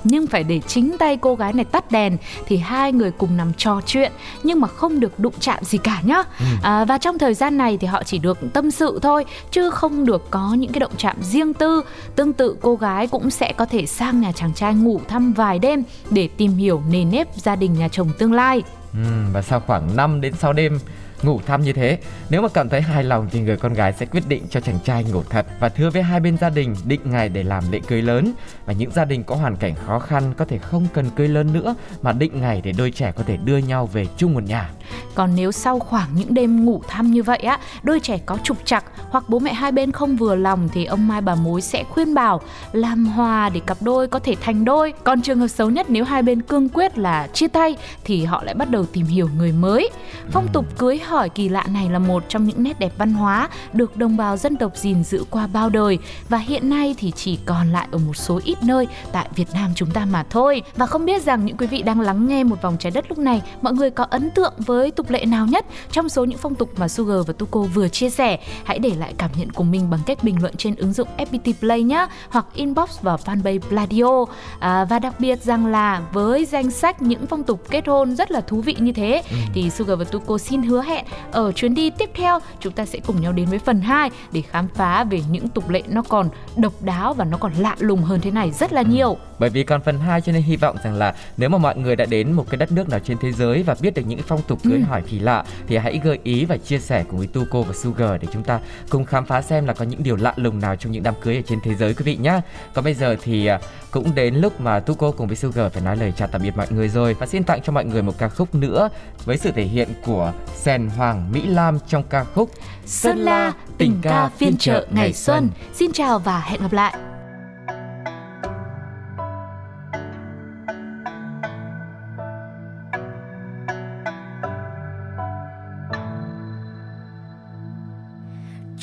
nhưng 0.07 0.27
phải 0.27 0.43
để 0.43 0.59
chính 0.67 0.97
tay 0.97 1.17
cô 1.17 1.35
gái 1.35 1.53
này 1.53 1.65
tắt 1.65 1.91
đèn 1.91 2.17
thì 2.45 2.57
hai 2.57 2.91
người 2.91 3.11
cùng 3.11 3.37
nằm 3.37 3.53
trò 3.53 3.81
chuyện 3.85 4.11
nhưng 4.43 4.59
mà 4.59 4.67
không 4.67 4.99
được 4.99 5.19
đụng 5.19 5.33
chạm 5.39 5.63
gì 5.63 5.77
cả 5.77 6.01
nhá. 6.03 6.23
À, 6.63 6.85
và 6.85 6.97
trong 6.97 7.17
thời 7.17 7.33
gian 7.33 7.57
này 7.57 7.77
thì 7.77 7.87
họ 7.87 8.03
chỉ 8.03 8.17
được 8.17 8.37
tâm 8.53 8.71
sự 8.71 8.99
thôi 9.01 9.25
chứ 9.51 9.69
không 9.69 10.05
được 10.05 10.31
có 10.31 10.53
những 10.53 10.71
cái 10.71 10.79
động 10.79 10.91
chạm 10.97 11.15
riêng 11.21 11.53
tư. 11.53 11.81
Tương 12.15 12.33
tự 12.33 12.55
cô 12.61 12.75
gái 12.75 13.07
cũng 13.07 13.29
sẽ 13.29 13.53
có 13.57 13.65
thể 13.65 13.85
sang 13.85 14.21
nhà 14.21 14.31
chàng 14.31 14.53
trai 14.53 14.73
ngủ 14.73 15.01
thăm 15.07 15.33
vài 15.33 15.59
đêm 15.59 15.83
để 16.09 16.29
tìm 16.37 16.51
hiểu 16.51 16.81
nề 16.89 17.03
nếp 17.03 17.27
gia 17.35 17.55
đình 17.55 17.73
nhà 17.73 17.87
chồng 17.87 18.09
tương 18.19 18.33
lai. 18.33 18.63
Ừm, 18.93 19.33
và 19.33 19.41
sau 19.41 19.59
khoảng 19.59 19.95
5 19.95 20.21
đến 20.21 20.33
6 20.35 20.53
đêm 20.53 20.79
ngủ 21.23 21.41
thăm 21.45 21.61
như 21.61 21.73
thế 21.73 21.97
nếu 22.29 22.41
mà 22.41 22.47
cảm 22.47 22.69
thấy 22.69 22.81
hài 22.81 23.03
lòng 23.03 23.27
thì 23.31 23.39
người 23.39 23.57
con 23.57 23.73
gái 23.73 23.93
sẽ 23.93 24.05
quyết 24.05 24.23
định 24.27 24.43
cho 24.49 24.59
chàng 24.59 24.79
trai 24.83 25.03
ngủ 25.03 25.23
thật 25.29 25.45
và 25.59 25.69
thưa 25.69 25.89
với 25.89 26.03
hai 26.03 26.19
bên 26.19 26.37
gia 26.37 26.49
đình 26.49 26.75
định 26.85 27.01
ngày 27.05 27.29
để 27.29 27.43
làm 27.43 27.63
lễ 27.71 27.79
cưới 27.87 28.01
lớn 28.01 28.31
và 28.65 28.73
những 28.73 28.91
gia 28.91 29.05
đình 29.05 29.23
có 29.23 29.35
hoàn 29.35 29.55
cảnh 29.55 29.75
khó 29.85 29.99
khăn 29.99 30.33
có 30.37 30.45
thể 30.45 30.57
không 30.57 30.87
cần 30.93 31.09
cưới 31.09 31.27
lớn 31.27 31.53
nữa 31.53 31.75
mà 32.01 32.11
định 32.11 32.41
ngày 32.41 32.61
để 32.63 32.71
đôi 32.71 32.91
trẻ 32.91 33.11
có 33.11 33.23
thể 33.23 33.37
đưa 33.37 33.57
nhau 33.57 33.85
về 33.85 34.05
chung 34.17 34.33
một 34.33 34.43
nhà 34.43 34.69
Còn 35.15 35.35
nếu 35.35 35.51
sau 35.51 35.79
khoảng 35.79 36.09
những 36.15 36.33
đêm 36.33 36.65
ngủ 36.65 36.81
thăm 36.87 37.11
như 37.11 37.23
vậy 37.23 37.37
á, 37.37 37.59
đôi 37.83 37.99
trẻ 37.99 38.17
có 38.25 38.37
trục 38.43 38.57
trặc 38.65 38.85
hoặc 39.09 39.23
bố 39.27 39.39
mẹ 39.39 39.53
hai 39.53 39.71
bên 39.71 39.91
không 39.91 40.15
vừa 40.15 40.35
lòng 40.35 40.69
thì 40.73 40.85
ông 40.85 41.07
mai 41.07 41.21
bà 41.21 41.35
mối 41.35 41.61
sẽ 41.61 41.83
khuyên 41.83 42.13
bảo 42.13 42.41
làm 42.71 43.05
hòa 43.05 43.49
để 43.49 43.59
cặp 43.59 43.77
đôi 43.81 44.07
có 44.07 44.19
thể 44.19 44.35
thành 44.41 44.65
đôi. 44.65 44.93
Còn 45.03 45.21
trường 45.21 45.39
hợp 45.39 45.47
xấu 45.47 45.69
nhất 45.69 45.89
nếu 45.89 46.03
hai 46.03 46.23
bên 46.23 46.41
cương 46.41 46.69
quyết 46.69 46.97
là 46.97 47.27
chia 47.33 47.47
tay 47.47 47.75
thì 48.03 48.25
họ 48.25 48.43
lại 48.43 48.55
bắt 48.55 48.71
đầu 48.71 48.85
tìm 48.85 49.05
hiểu 49.05 49.29
người 49.37 49.51
mới. 49.51 49.89
Phong 50.31 50.47
tục 50.53 50.65
cưới 50.77 50.97
hỏi 51.07 51.29
kỳ 51.29 51.49
lạ 51.49 51.63
này 51.69 51.89
là 51.89 51.99
một 51.99 52.23
trong 52.29 52.47
những 52.47 52.63
nét 52.63 52.79
đẹp 52.79 52.91
văn 52.97 53.13
hóa 53.13 53.49
được 53.73 53.97
đồng 53.97 54.17
bào 54.17 54.37
dân 54.37 54.55
tộc 54.55 54.71
gìn 54.75 55.03
giữ 55.03 55.23
qua 55.29 55.47
bao 55.47 55.69
đời 55.69 55.97
và 56.29 56.37
hiện 56.37 56.69
nay 56.69 56.95
thì 56.97 57.11
chỉ 57.15 57.39
còn 57.45 57.71
lại 57.71 57.87
ở 57.91 57.97
một 57.97 58.13
số 58.13 58.39
ít 58.43 58.57
nơi 58.63 58.87
tại 59.11 59.29
Việt 59.35 59.47
Nam 59.53 59.71
chúng 59.75 59.91
ta 59.91 60.05
mà 60.05 60.23
thôi. 60.29 60.61
Và 60.75 60.85
không 60.85 61.05
biết 61.05 61.23
rằng 61.23 61.45
những 61.45 61.57
quý 61.57 61.67
vị 61.67 61.81
đang 61.81 61.99
lắng 61.99 62.27
nghe 62.27 62.43
một 62.43 62.61
vòng 62.61 62.77
trái 62.79 62.91
đất 62.91 63.05
lúc 63.09 63.17
này, 63.17 63.41
mọi 63.61 63.73
người 63.73 63.91
có 63.91 64.03
ấn 64.03 64.31
tượng 64.31 64.53
với 64.57 64.91
tục 64.91 65.09
lệ 65.09 65.25
nào 65.25 65.45
nhất 65.45 65.65
trong 65.91 66.09
số 66.09 66.25
những 66.25 66.37
phong 66.37 66.55
tục 66.55 66.69
mà 66.77 66.87
Sugar 66.87 67.27
và 67.27 67.33
Tuko 67.33 67.59
vừa 67.59 67.87
chia 67.87 68.09
sẻ? 68.09 68.39
Hãy 68.63 68.79
để 68.79 68.91
lại 68.99 69.13
cảm 69.17 69.31
nhận 69.37 69.51
của 69.51 69.63
mình 69.63 69.89
bằng 69.89 69.99
cách 70.05 70.23
bình 70.23 70.41
luận 70.41 70.55
trên 70.57 70.75
ứng 70.75 70.93
dụng 70.93 71.07
FPT 71.17 71.53
Play 71.59 71.83
nhé, 71.83 72.07
hoặc 72.29 72.45
inbox 72.53 73.01
vào 73.01 73.17
fanpage 73.25 73.59
Pladio. 73.59 74.25
À, 74.59 74.85
và 74.85 74.99
đặc 74.99 75.19
biệt 75.19 75.43
rằng 75.43 75.65
là 75.65 76.01
với 76.13 76.45
danh 76.45 76.71
sách 76.71 77.01
những 77.01 77.27
phong 77.27 77.43
tục 77.43 77.63
kết 77.69 77.87
hôn 77.87 78.15
rất 78.15 78.31
là 78.31 78.41
thú 78.41 78.61
vị 78.61 78.75
như 78.79 78.91
thế 78.91 79.23
thì 79.53 79.69
Sugar 79.69 79.99
và 79.99 80.05
Tuko 80.05 80.37
xin 80.37 80.63
hứa 80.63 80.81
hẹn 80.81 80.96
hẹn 80.97 81.05
ở 81.31 81.51
chuyến 81.51 81.73
đi 81.75 81.89
tiếp 81.89 82.09
theo 82.13 82.39
chúng 82.59 82.73
ta 82.73 82.85
sẽ 82.85 82.99
cùng 83.07 83.21
nhau 83.21 83.31
đến 83.31 83.45
với 83.45 83.59
phần 83.59 83.81
2 83.81 84.09
để 84.31 84.41
khám 84.41 84.67
phá 84.67 85.03
về 85.03 85.21
những 85.31 85.47
tục 85.47 85.69
lệ 85.69 85.81
nó 85.87 86.01
còn 86.01 86.29
độc 86.57 86.73
đáo 86.81 87.13
và 87.13 87.25
nó 87.25 87.37
còn 87.37 87.53
lạ 87.53 87.75
lùng 87.79 88.01
hơn 88.01 88.21
thế 88.21 88.31
này 88.31 88.51
rất 88.51 88.73
là 88.73 88.81
nhiều. 88.81 89.17
Bởi 89.39 89.49
vì 89.49 89.63
còn 89.63 89.81
phần 89.81 89.99
2 89.99 90.21
cho 90.21 90.31
nên 90.31 90.41
hy 90.41 90.55
vọng 90.55 90.75
rằng 90.83 90.93
là 90.93 91.15
nếu 91.37 91.49
mà 91.49 91.57
mọi 91.57 91.77
người 91.77 91.95
đã 91.95 92.05
đến 92.05 92.31
một 92.31 92.45
cái 92.49 92.57
đất 92.57 92.71
nước 92.71 92.89
nào 92.89 92.99
trên 92.99 93.17
thế 93.17 93.31
giới 93.31 93.63
và 93.63 93.75
biết 93.81 93.93
được 93.93 94.01
những 94.07 94.19
phong 94.27 94.41
tục 94.47 94.59
cưới 94.63 94.77
Ừ. 94.77 94.83
hỏi 94.89 95.01
kỳ 95.09 95.19
lạ 95.19 95.43
thì 95.67 95.77
hãy 95.77 95.99
gợi 96.03 96.19
ý 96.23 96.45
và 96.45 96.57
chia 96.57 96.79
sẻ 96.79 97.03
cùng 97.09 97.17
với 97.17 97.27
Tuco 97.27 97.61
và 97.61 97.73
Sugar 97.73 98.09
để 98.21 98.27
chúng 98.33 98.43
ta 98.43 98.59
cùng 98.89 99.05
khám 99.05 99.25
phá 99.25 99.41
xem 99.41 99.65
là 99.65 99.73
có 99.73 99.85
những 99.85 100.03
điều 100.03 100.15
lạ 100.15 100.33
lùng 100.35 100.59
nào 100.59 100.75
trong 100.75 100.91
những 100.91 101.03
đám 101.03 101.13
cưới 101.21 101.35
ở 101.35 101.41
trên 101.47 101.59
thế 101.63 101.75
giới 101.75 101.93
quý 101.93 102.03
vị 102.03 102.15
nhé. 102.17 102.41
Còn 102.73 102.83
bây 102.83 102.93
giờ 102.93 103.15
thì 103.23 103.45
à, 103.45 103.59
cũng 103.91 104.15
đến 104.15 104.35
lúc 104.35 104.61
mà 104.61 104.79
Tuco 104.79 105.11
cùng 105.11 105.27
với 105.27 105.35
Sugar 105.35 105.71
phải 105.73 105.83
nói 105.83 105.97
lời 105.97 106.13
chào 106.17 106.27
tạm 106.27 106.41
biệt 106.43 106.57
mọi 106.57 106.67
người 106.69 106.89
rồi 106.89 107.13
và 107.13 107.25
xin 107.25 107.43
tặng 107.43 107.59
cho 107.63 107.71
mọi 107.73 107.85
người 107.85 108.01
một 108.01 108.13
ca 108.17 108.29
khúc 108.29 108.55
nữa 108.55 108.89
với 109.25 109.37
sự 109.37 109.51
thể 109.51 109.63
hiện 109.63 109.87
của 110.05 110.33
Sen 110.55 110.86
Hoàng 110.89 111.31
Mỹ 111.31 111.41
Lam 111.47 111.79
trong 111.87 112.03
ca 112.09 112.23
khúc 112.23 112.51
Sơn 112.85 113.17
La, 113.17 113.53
tình 113.77 113.99
ca 114.01 114.29
phiên 114.37 114.57
chợ 114.57 114.87
ngày 114.91 115.13
xuân. 115.13 115.49
Xin 115.73 115.91
chào 115.91 116.19
và 116.19 116.39
hẹn 116.39 116.61
gặp 116.61 116.73
lại. 116.73 116.93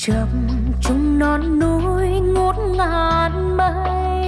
chập 0.07 0.29
chung 0.81 1.19
non 1.19 1.59
núi 1.59 2.09
ngút 2.09 2.57
ngàn 2.77 3.57
mây 3.57 4.25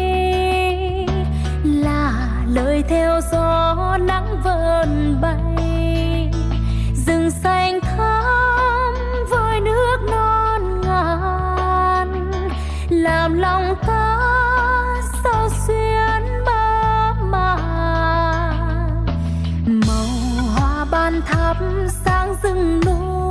là 1.64 2.28
lời 2.46 2.82
theo 2.88 3.20
gió 3.32 3.96
nắng 4.00 4.36
vờn 4.44 5.18
bay 5.22 5.45
thắp 21.22 21.56
sáng 22.04 22.36
rừng 22.42 22.80
núi. 22.80 23.25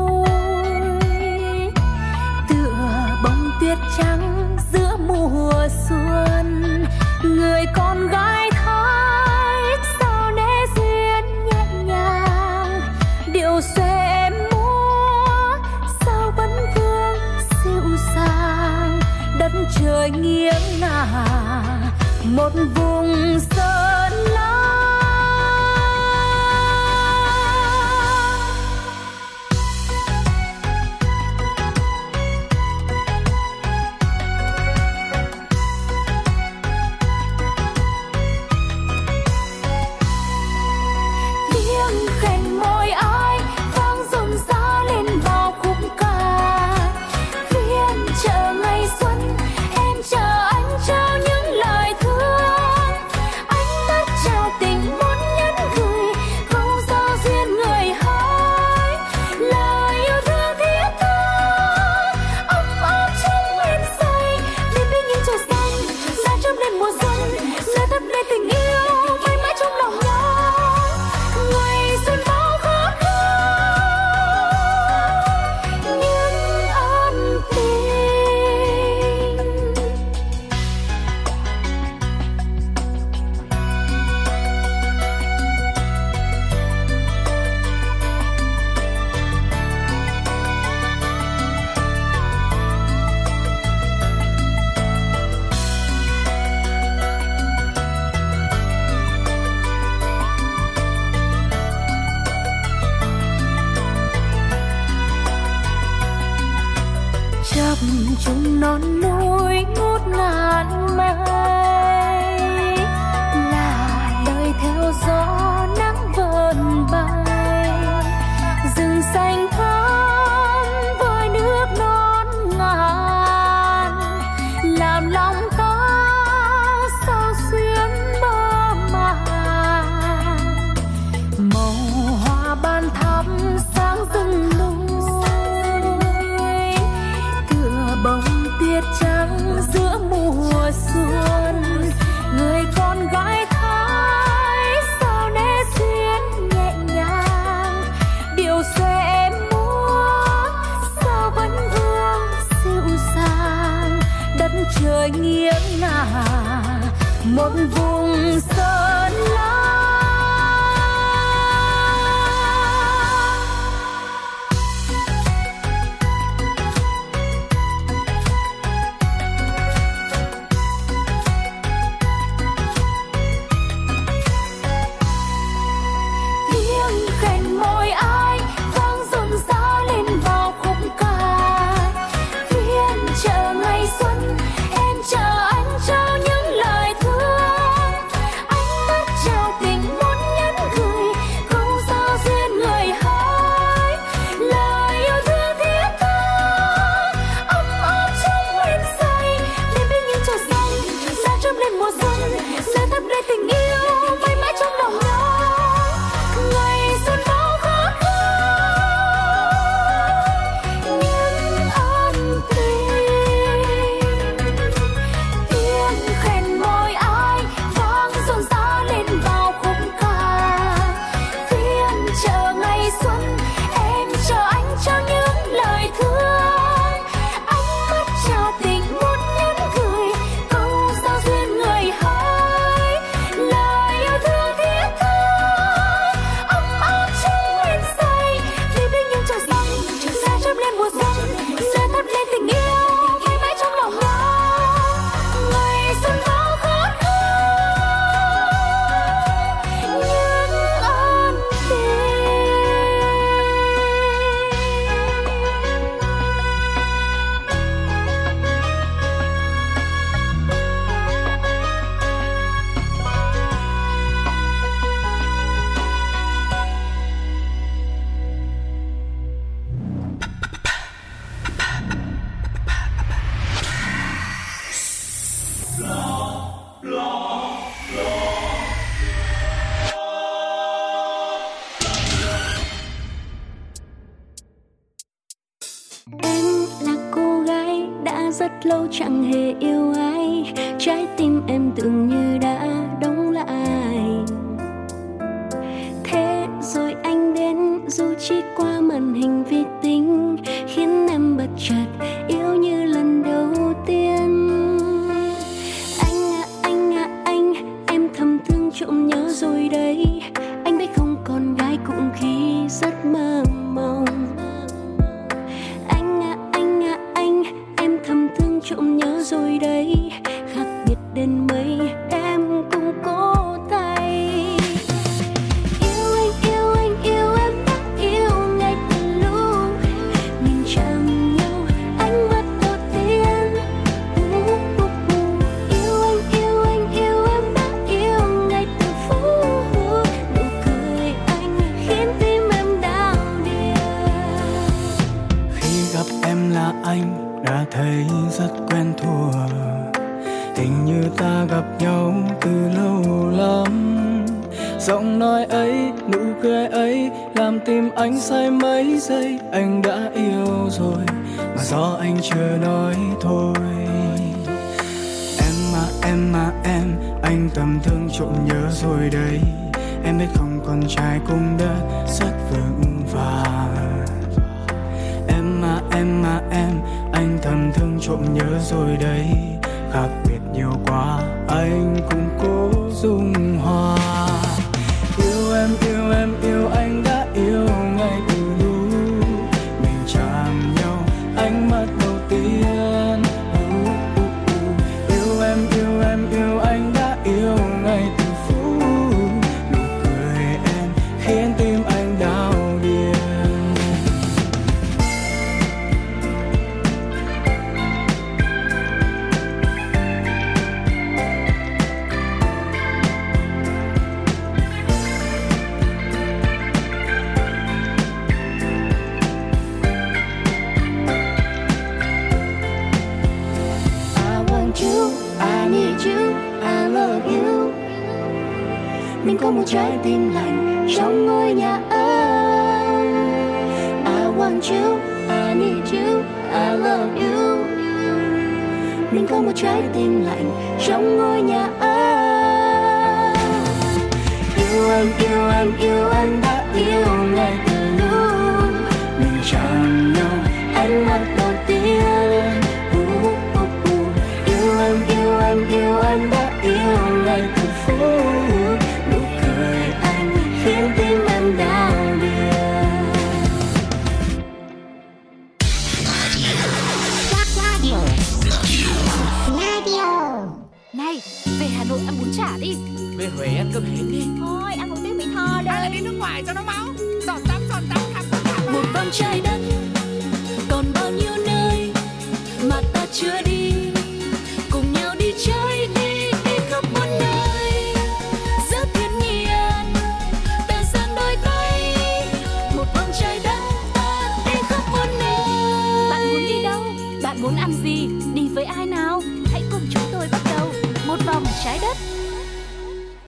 lâu 288.66 288.88
chẳng 288.92 289.24
hề 289.24 289.54
yêu 289.60 289.94
ai. 289.98 290.54
Trái 290.80 291.08
tim 291.18 291.42
em 291.48 291.72
tưởng 291.76 292.08
như 292.08 292.38
đã 292.42 292.75